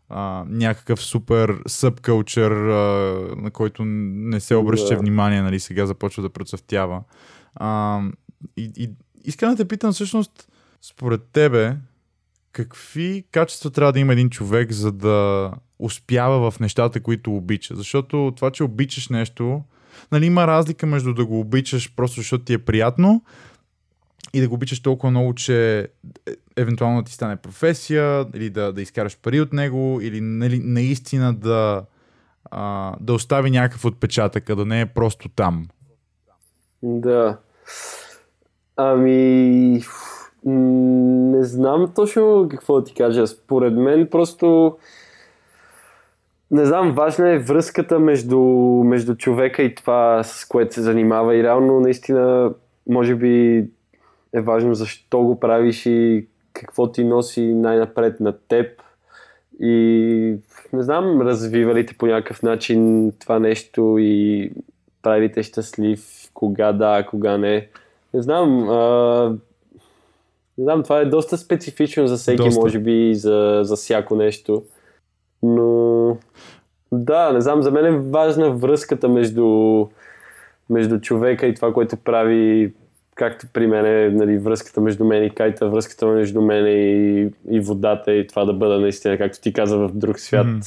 [0.09, 2.51] а, някакъв супер събкълчър,
[3.37, 5.01] на който не се обръща Да.
[5.01, 7.03] внимание, нали, сега започва да процъфтява.
[7.55, 8.01] А,
[8.57, 8.91] и, и
[9.25, 10.49] искам да те питам всъщност,
[10.83, 11.77] според тебе,
[12.53, 15.51] какви качества трябва да има един човек, за да
[15.85, 17.77] успява в нещата, които обича?
[17.77, 19.63] Защото това, че обичаш нещо,
[20.13, 23.23] нали, има разлика между да го обичаш просто защото ти е приятно
[24.35, 25.87] и да го обичаш толкова много, че е,
[26.57, 31.85] евентуално ти стане професия, или да, да изкараш пари от него, или нали, наистина да,
[32.51, 35.69] а, да остави някакъв отпечатък, а да не е просто там.
[36.83, 37.39] Да.
[38.77, 39.83] Ами,
[40.45, 43.27] не знам точно какво да ти кажа.
[43.27, 44.77] Според мен просто
[46.51, 48.41] не знам, важна е връзката между,
[48.85, 51.37] между човека и това, с което се занимава.
[51.37, 52.53] И реално, наистина,
[52.89, 53.65] може би
[54.33, 58.83] е важно защо го правиш и какво ти носи най-напред на теб
[59.61, 60.37] и
[60.73, 64.51] не знам, развива ли те по някакъв начин това нещо и
[65.03, 67.69] прави ли те щастлив, кога да, кога не.
[68.15, 69.29] Не знам, а,
[70.59, 72.61] не знам, това е доста специфично за всеки, Доста.
[72.61, 74.63] може би и за, за всяко нещо.
[75.45, 76.17] Но
[76.93, 79.87] да, не знам, за мен е важна връзката между,
[80.71, 82.73] между човека и това, което прави,
[83.15, 87.61] както при мен е нали, връзката между мен и кайта, връзката между мен и, и
[87.61, 90.47] водата и това да бъда наистина, както ти каза, в друг свят.
[90.47, 90.59] Мгм.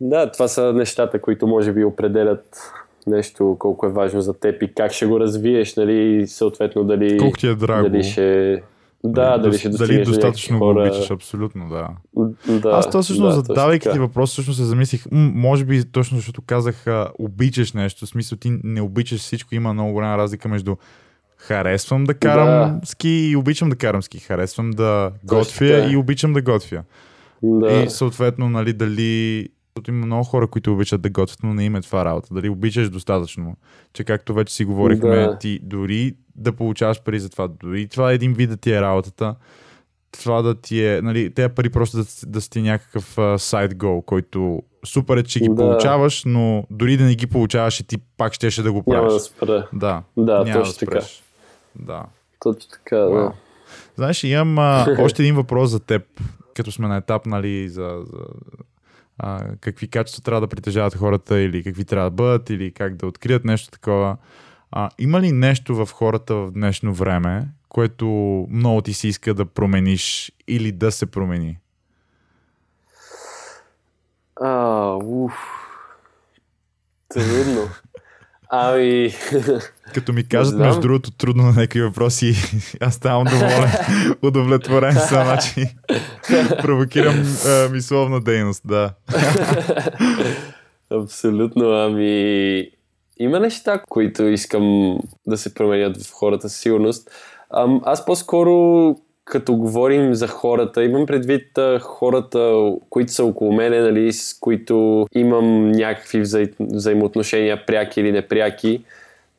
[0.00, 2.72] Да, това са нещата, които може би определят
[3.06, 7.38] нещо, колко е важно за теб и как ще го развиеш, нали, съответно дали, Колко
[7.38, 7.88] ти е драго.
[7.88, 8.62] дали ще...
[9.04, 10.88] Да, дали ще дали достигнеш до достатъчно някакви го хора.
[10.88, 11.88] обичаш, абсолютно, да.
[12.52, 15.84] Да, Аз то всъщност, да, задавайки точно ти въпрос, всъщност се замислих, м- може би
[15.84, 20.18] точно защото казах а, обичаш нещо, в смисъл ти не обичаш всичко, има много голяма
[20.18, 20.76] разлика между
[21.36, 25.90] харесвам да карам ски и обичам да карам ски, харесвам да готвя така е.
[25.90, 26.82] и обичам да готвя.
[27.42, 27.72] Да.
[27.72, 31.76] И съответно, нали, дали защото има много хора, които обичат да готвят, но не им
[31.76, 32.34] е това работа.
[32.34, 33.56] Дали обичаш достатъчно,
[33.92, 35.38] че както вече си говорихме, Да.
[35.38, 38.80] ти дори да получаваш пари за това, дори това е един вид да ти е
[38.80, 39.34] работата,
[40.22, 44.02] това да ти е, нали, тези пари просто да, да си ти някакъв сайт гол,
[44.02, 45.54] който супер е, че ги Да.
[45.54, 49.12] получаваш, но дори да не ги получаваш и ти пак щеше да го Няма правиш.
[49.12, 49.68] да спра.
[49.72, 51.06] Да, Да, няма точно да така.
[51.78, 52.04] Да.
[52.40, 53.12] Точно така, Вау.
[53.12, 53.32] да.
[53.96, 56.02] Знаеш, имам а, още един въпрос за теб,
[56.54, 58.18] като сме на етап, нали, за, за
[59.18, 63.06] а, какви качества трябва да притежават хората или какви трябва да бъдат или как да
[63.06, 64.16] открият нещо такова.
[64.72, 68.06] А, има ли нещо в хората в днешно време, което
[68.50, 71.58] много ти се иска да промениш или да се промени?
[74.40, 75.34] А, уф.
[77.08, 77.68] Трудно.
[78.50, 79.10] Ами,
[79.94, 82.34] Като ми кажат, между другото, трудно на някакви въпроси,
[82.80, 83.70] аз ставам доволен,
[84.22, 85.66] удовлетворен съм, значи
[86.62, 88.94] провокирам а, мисловна дейност, да.
[90.90, 92.70] абсолютно, ами...
[93.22, 97.10] Има неща, които искам да се променят в хората със сигурност.
[97.82, 104.38] Аз по-скоро, като говорим за хората, имам предвид хората, които са около мене, нали, с
[104.40, 106.48] които имам някакви взаи...
[106.60, 108.84] взаимоотношения, пряки или непряки.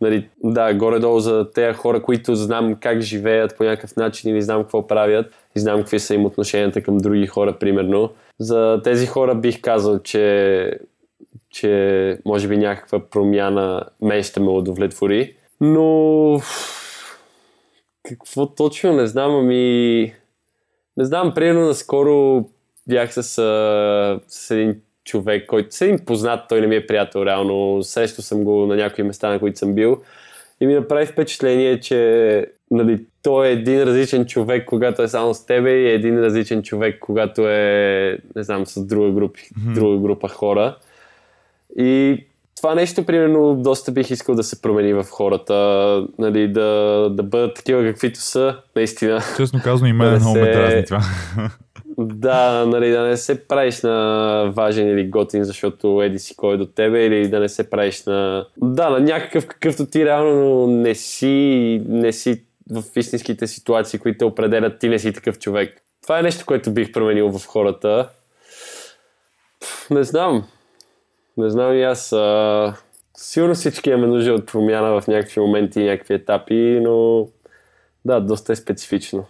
[0.01, 4.61] Нали, да, горе-долу за тези хора, които знам как живеят по някакъв начин или знам
[4.61, 8.10] какво правят и знам какви са им отношенията към други хора, примерно.
[8.39, 10.80] За тези хора бих казал, че
[11.53, 15.35] че може би някаква промяна мен ще ме удовлетвори.
[15.61, 16.39] Но
[18.03, 20.13] какво точно не знам, ами
[20.97, 22.45] не знам, примерно наскоро
[22.88, 27.25] бях с, а, с един човек, който с един познат, той не ми е приятел
[27.25, 30.01] реално, срещал съм го на някои места, на които съм бил
[30.61, 35.45] и ми направи впечатление, че нали, той е един различен човек, когато е само с
[35.45, 39.39] тебе и е един различен човек, когато е, не знам, с друга група,
[39.75, 40.77] друга група хора.
[41.78, 42.18] И
[42.58, 45.54] това нещо, примерно, доста бих искал да се промени в хората,
[46.20, 46.70] нали, да,
[47.12, 49.22] да бъдат такива каквито са, наистина.
[49.38, 51.02] Честно казано, и мен Да много ме се- дразни това.
[51.98, 56.58] Да, нали, да не се правиш на важен или готин, защото еди си кой е
[56.58, 58.45] до тебе, или да не се правиш на...
[58.58, 64.26] Да, на някакъв какъвто ти реално не си, не си в истинските ситуации, които те
[64.26, 65.82] определят, ти не си такъв човек.
[66.04, 68.10] Това е нещо, което бих променил в хората.
[69.91, 70.44] Не знам.
[71.38, 72.14] Не знам и аз.
[72.14, 72.73] А...
[73.18, 77.27] Сигурно всички имаме нужда от промяна в някакви моменти някакви етапи, но
[78.05, 79.26] да, доста е специфично.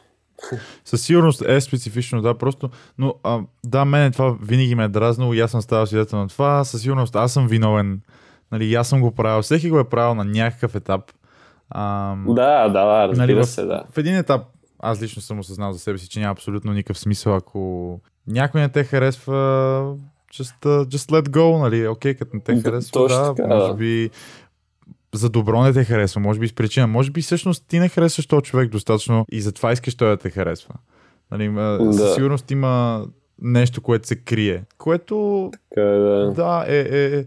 [0.85, 5.33] Със сигурност е специфично, да, просто, но а, да, мене това винаги ме е дразнало
[5.33, 6.63] и аз съм ставал свидетел на това.
[6.63, 8.01] Със сигурност аз съм виновен,
[8.51, 9.41] нали, аз съм го правил.
[9.41, 11.01] Всеки го е правил на някакъв етап.
[11.75, 13.83] Ам, Да, да, да, разбира нали, в, се, да.
[13.91, 14.41] в един етап
[14.85, 18.69] аз лично съм осъзнал за себе си, че няма абсолютно никакъв смисъл, ако някой не
[18.69, 19.95] те харесва,
[20.33, 23.73] just, uh, just let go, нали, окей, като не те Д- харесва, да, така, може
[23.73, 24.09] би
[25.13, 28.27] за добро не те харесва, може би с причина, може би всъщност ти не харесваш
[28.27, 30.75] този човек достатъчно и затова искаш той да те харесва.
[31.31, 31.93] Нали, да.
[31.93, 33.05] Със сигурност има
[33.41, 36.31] нещо, което се крие, което Така, е, да.
[36.35, 37.25] да, е, е, е.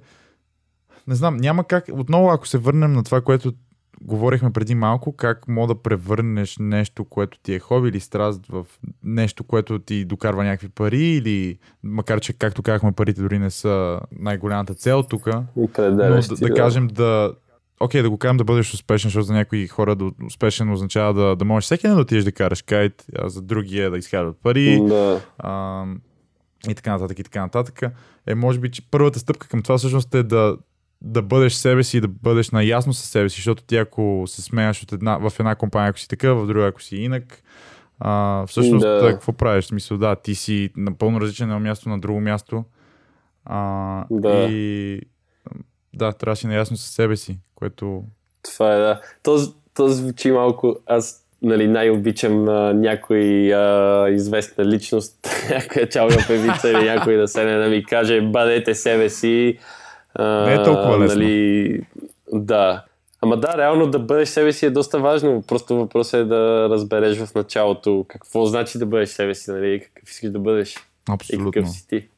[1.06, 1.84] Не знам, няма как.
[1.92, 3.52] Отново, ако се върнем на това, което
[4.02, 8.66] говорихме преди малко, как мога да превърнеш нещо, което ти е хоби или страст в
[9.04, 14.00] нещо, което ти докарва някакви пари или, макар че, както казахме, парите дори не са
[14.12, 17.32] най-голямата цел тук, но да, да кажем да
[17.80, 21.36] Окей, да го кажем да бъдеш успешен, защото за някои хора да успешен означава да,
[21.36, 24.36] да можеш всеки ден да отидеш да караш кайт, а за други е да изкарват
[24.42, 25.84] пари Да, а,
[26.68, 27.82] и така нататък, и така нататък.
[28.26, 30.56] Е, може би, че първата стъпка към това всъщност е да,
[31.02, 34.42] да бъдеш себе си и да бъдеш наясно със себе си, защото ти ако се
[34.42, 37.42] смеяш от една, в една компания, ако си такъв, в друга, ако си инак,
[38.00, 39.08] А, всъщност, Да.
[39.10, 39.64] какво правиш?
[39.64, 42.64] Смисъл, да, ти си напълно различен на място на друго място.
[43.44, 44.48] А, Да.
[44.50, 45.00] И
[45.94, 48.02] да, трябва да си наясно със себе си, което
[48.42, 49.00] Това е, да.
[49.22, 49.38] То,
[49.74, 56.84] то звучи малко, аз нали, най-обичам а, някой а, известна личност, някоя чалга певица или
[56.84, 59.58] някой да седне да ми каже бъдете себе си.
[60.18, 61.20] А, Не е толкова лесно.
[61.20, 61.80] Нали,
[62.32, 62.84] да.
[63.20, 65.42] Ама да, реално да бъдеш себе си е доста важно.
[65.42, 69.80] Просто въпросът е да разбереш в началото какво значи да бъдеш себе си, нали, и
[69.80, 70.78] какъв искаш да бъдеш и
[71.10, 71.50] абсолютно.
[71.50, 72.08] какъв си ти.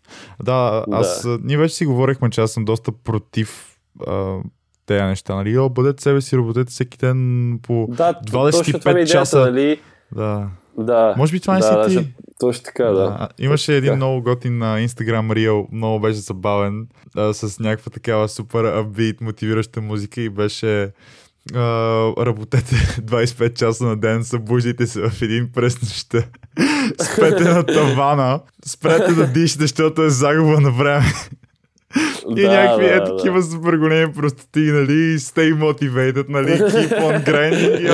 [0.42, 1.38] Да, аз, Да.
[1.44, 3.76] ние вече си говорихме, че аз съм доста против
[4.06, 4.36] а,
[4.86, 5.58] тези неща, нали?
[5.58, 7.18] О, бъдете себе си, работете всеки ден
[7.62, 9.40] по Да, 25 точно това е идеята, часа.
[9.40, 9.80] нали?
[10.16, 10.48] Да.
[10.78, 11.14] Да.
[11.16, 11.92] Може би това не да, си да, ти.
[11.92, 13.16] защото- Точно така, да.
[13.20, 13.96] А, имаше един Така.
[13.96, 16.86] много готин на Instagram Reel, много беше забавен,
[17.16, 20.90] а, с някаква такава супер апбит, мотивираща музика и беше
[21.54, 21.60] а,
[22.18, 26.22] работете 25 часа на ден, събуждайте се в един през нощта,
[27.02, 31.04] спете на тавана, спрете да дишате, защото е загуба на време.
[32.36, 33.16] И Да, някакви да, е да.
[33.16, 37.88] такива супер големи простоти, нали, stay motivated, нали, keep on grinding.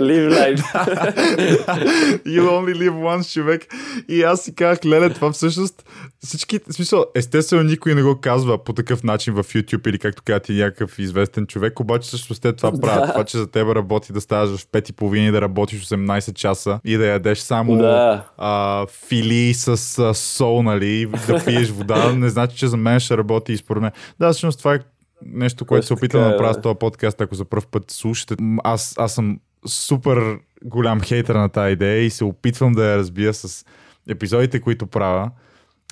[0.00, 0.62] Live life.
[2.26, 3.66] You only live once, човек.
[4.08, 5.84] И аз си казах, леле, това всъщност
[6.24, 10.22] всички, в смисъл, естествено никой не го казва по такъв начин в YouTube или както
[10.26, 13.10] казва ти някакъв известен човек, обаче всъщност те това правят.
[13.10, 16.34] Това, че за теб работи да ставаш в 5 и половина и да работиш 18
[16.34, 18.24] часа и да ядеш само Да.
[18.38, 19.68] а, фили с
[19.98, 23.82] а, сол, нали, да пиеш вода, не значи, че за мен ще работи и според
[23.82, 23.90] мен.
[24.20, 24.78] Да, всъщност това е
[25.26, 28.36] нещо, което се опитам така да направя с този подкаст, ако за първ път слушате.
[28.64, 33.34] Аз, аз съм супер голям хейтър на тази идея и се опитвам да я разбия
[33.34, 33.64] с
[34.08, 35.30] епизодите, които правя.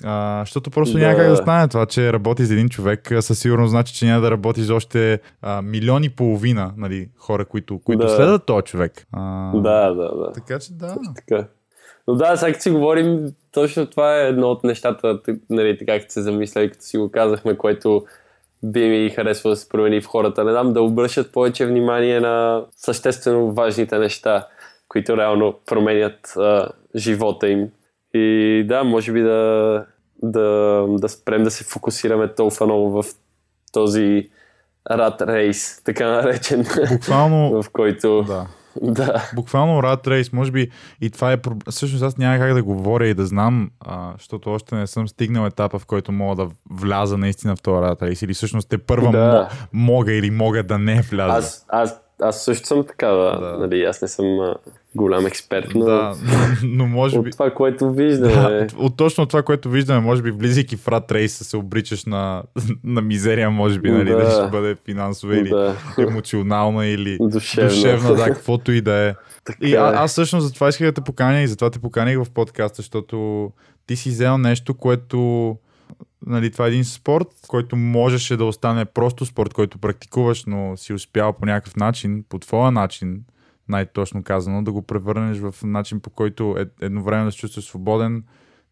[0.03, 1.17] А, защото просто няма Да.
[1.19, 4.31] как да стане това, че работи за един човек, със сигурност значи, че няма да
[4.31, 8.09] работи за още а, милиони и половина нали, хора, които, които Да.
[8.15, 9.07] следват този човек.
[9.11, 10.31] А, Да, да, да.
[10.33, 10.95] Така че да.
[11.15, 11.47] Така.
[12.07, 15.19] Но да, сега като си говорим, точно това е едно от нещата,
[15.49, 18.05] нали, така като се замисля и като си го казахме, което
[18.63, 20.43] би ми харесва да се промени в хората.
[20.43, 24.47] Не знам, да обръщат повече внимание на съществено важните неща,
[24.87, 27.69] които реално променят а, живота им.
[28.13, 29.85] И да, може би да,
[30.23, 33.05] да, да спрем да се фокусираме толкова много в
[33.73, 34.29] този
[34.91, 38.23] рад рейс, така наречен, Буквално, в който...
[38.23, 38.47] да.
[38.91, 39.31] да.
[39.35, 40.69] Буквално Rat Race, може би
[41.01, 41.37] и това е...
[41.37, 45.07] проб- Всъщност аз няма как да говоря и да знам, а, защото още не съм
[45.07, 48.25] стигнал етапа, в който мога да вляза наистина в този Rat Race.
[48.25, 49.17] Или всъщност те първа Да.
[49.17, 51.37] мо- мога или мога да не вляза.
[51.37, 53.39] Аз, аз, аз също съм така, да.
[53.39, 53.57] Да.
[53.59, 54.25] Нали, аз не съм
[54.97, 56.15] голям експерт, но Да,
[56.63, 57.29] но може би...
[57.29, 58.33] от това, което виждаме.
[58.33, 62.05] Да, от, от точно това, което виждаме, може би влизайки в Rat Race се обричаш
[62.05, 62.43] на,
[62.83, 64.17] на мизерия, може би, нали, Да.
[64.17, 64.31] да.
[64.31, 67.69] ще бъде финансова или да, емоционална или душевно.
[67.69, 69.13] душевна, да, каквото и да е.
[69.45, 69.77] Така И е.
[69.77, 72.75] а, аз всъщност за това исках да те поканя и затова те поканих в подкаста,
[72.75, 73.51] защото
[73.87, 75.55] ти си взел нещо, което
[76.25, 80.93] нали, това е един спорт, който можеше да остане просто спорт, който практикуваш, но си
[80.93, 83.21] успял по някакъв начин, по твоя начин,
[83.69, 88.23] най-точно казано, да го превърнеш в начин, по който е, едновременно да се чувстваш свободен,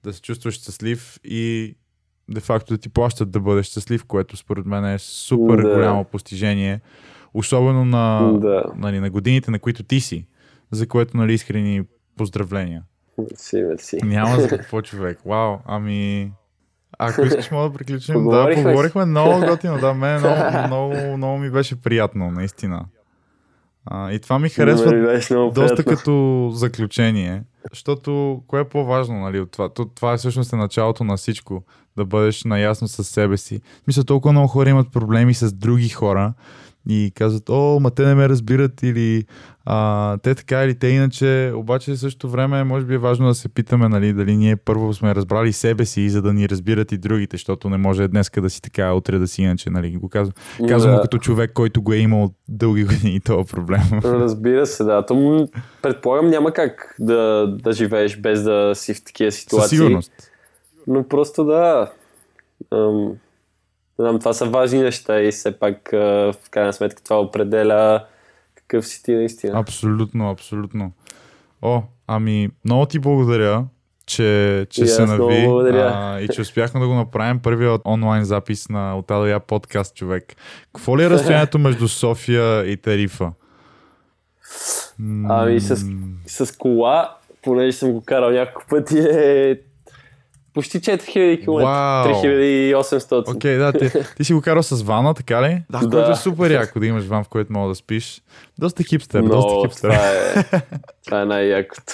[0.04, 1.76] да се чувстваш щастлив и
[2.30, 5.74] де-факто да ти плащат да бъдеш щастлив, което според мен е супер Да.
[5.74, 6.82] голямо постижение.
[7.34, 8.64] Особено на, Да.
[8.76, 10.28] нали, на годините, на които ти си,
[10.72, 11.84] за което нали, искрени
[12.18, 12.84] поздравления.
[13.18, 14.00] Мерси, мерси.
[14.04, 15.20] Няма за какво човек.
[15.26, 16.32] Вау, ами...
[17.00, 18.26] Ако искаш, мога да приключим.
[18.28, 18.64] да, си.
[18.64, 19.78] поговорихме много готино.
[19.80, 22.86] Да, мен много, много, много ми беше приятно, наистина.
[23.86, 29.52] А, и това ми харесва много доста като заключение, защото кое е по-важно, нали, от
[29.52, 29.70] това?
[29.70, 31.64] То, това е всъщност е началото на всичко,
[31.98, 33.62] да бъдеш наясно с себе си.
[33.88, 36.34] Мисля, толкова много хора имат проблеми с други хора
[36.90, 39.24] и казват, о, ма те не ме разбират или
[39.66, 43.36] а, те така или те иначе, обаче в същото време може би е важно да
[43.36, 46.98] се питаме, нали, дали ние първо сме разбрали себе си, за да ни разбират и
[46.98, 50.34] другите, защото не може днеска да си така, утре да си иначе, нали, го казвам.
[50.68, 50.98] Казвам Да.
[50.98, 53.82] го като човек, който го е имал дълги години този проблем.
[54.04, 55.06] Разбира се, да.
[55.06, 55.48] То,
[55.82, 59.78] предполагам няма как да, да живееш без да си в такива Със ситуации.
[59.78, 60.12] сигурност.
[60.88, 61.92] Но просто да.
[62.74, 63.12] Ам,
[64.00, 68.06] знам, това са важни неща и все пак в крайна сметка това определя
[68.56, 69.60] какъв си ти наистина.
[69.60, 70.92] Абсолютно, абсолютно.
[71.62, 73.66] О, ами, много ти благодаря,
[74.06, 78.98] че, че се нави а, и че успяхме да го направим първият онлайн запис на
[78.98, 80.36] от Адая подкаст, човек.
[80.74, 83.32] Какво ли е разстоянието между София и Тарифа?
[85.30, 85.86] Ами с,
[86.28, 89.60] с кола, понеже съм го карал няколко пъти, е
[90.56, 91.06] почти 4000
[91.40, 91.52] км.
[91.54, 92.08] Вау.
[92.08, 93.36] 3800.
[93.36, 95.64] Окей, да, ти, ти си го карал с вана, така ли?
[95.70, 95.90] Да, Да.
[95.90, 98.22] което е супер яко да имаш ван, в който мога да спиш.
[98.60, 99.90] Доста хипстер, доста Но хипстер.
[99.90, 100.10] това
[100.52, 100.62] е,
[101.06, 101.94] това е най-якото.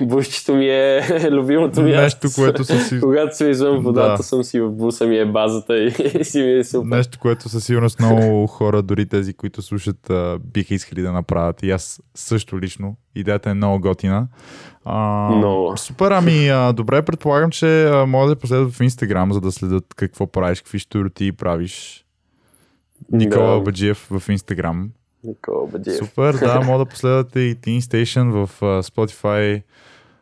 [0.00, 1.00] Бушчето ми е
[1.30, 1.90] любимото ми.
[1.92, 4.22] Нещо, което със, си- Когато съм извън водата, Да.
[4.22, 5.90] съм си в буса ми е базата и,
[6.22, 6.96] си ми е супер.
[6.96, 10.10] нещо, което със сигурност много хора, дори тези, които слушат,
[10.44, 11.62] биха искали да направят.
[11.62, 12.96] И аз също лично.
[13.14, 14.26] Идеята е много готина.
[14.88, 15.76] А, Много.
[15.76, 19.94] Супер, ами а, добре, предполагам, че а, могат да последват в Инстаграм, за да следят
[19.94, 22.04] какво правиш, какви штурти правиш.
[23.12, 23.60] Никола Да.
[23.60, 24.90] Баджиев в Инстаграм.
[25.24, 25.96] Никола Бадиев.
[25.96, 29.62] Супер, да, мога да последвате и Teen Station в а, Spotify,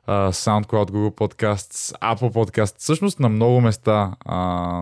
[0.07, 2.79] а, SoundCloud, Google Podcasts, Apple Podcasts.
[2.79, 4.17] Всъщност на много места.
[4.25, 4.39] А,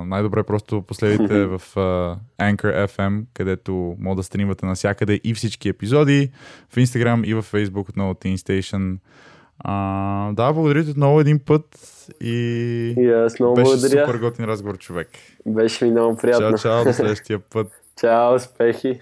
[0.06, 6.30] най-добре просто последвайте в а, Anchor FM, където мога да стримвате навсякъде и всички епизоди.
[6.70, 8.96] В Instagram и в Facebook отново Teen Station.
[9.64, 11.64] А, да, благодаря ти отново един път
[12.20, 12.30] и
[12.98, 14.06] И аз много беше благодаря.
[14.06, 15.08] супер готин разговор, човек.
[15.46, 16.48] Беше ми много приятно.
[16.48, 17.66] Чао, чао, до следващия път.
[18.00, 19.00] Чао, успехи.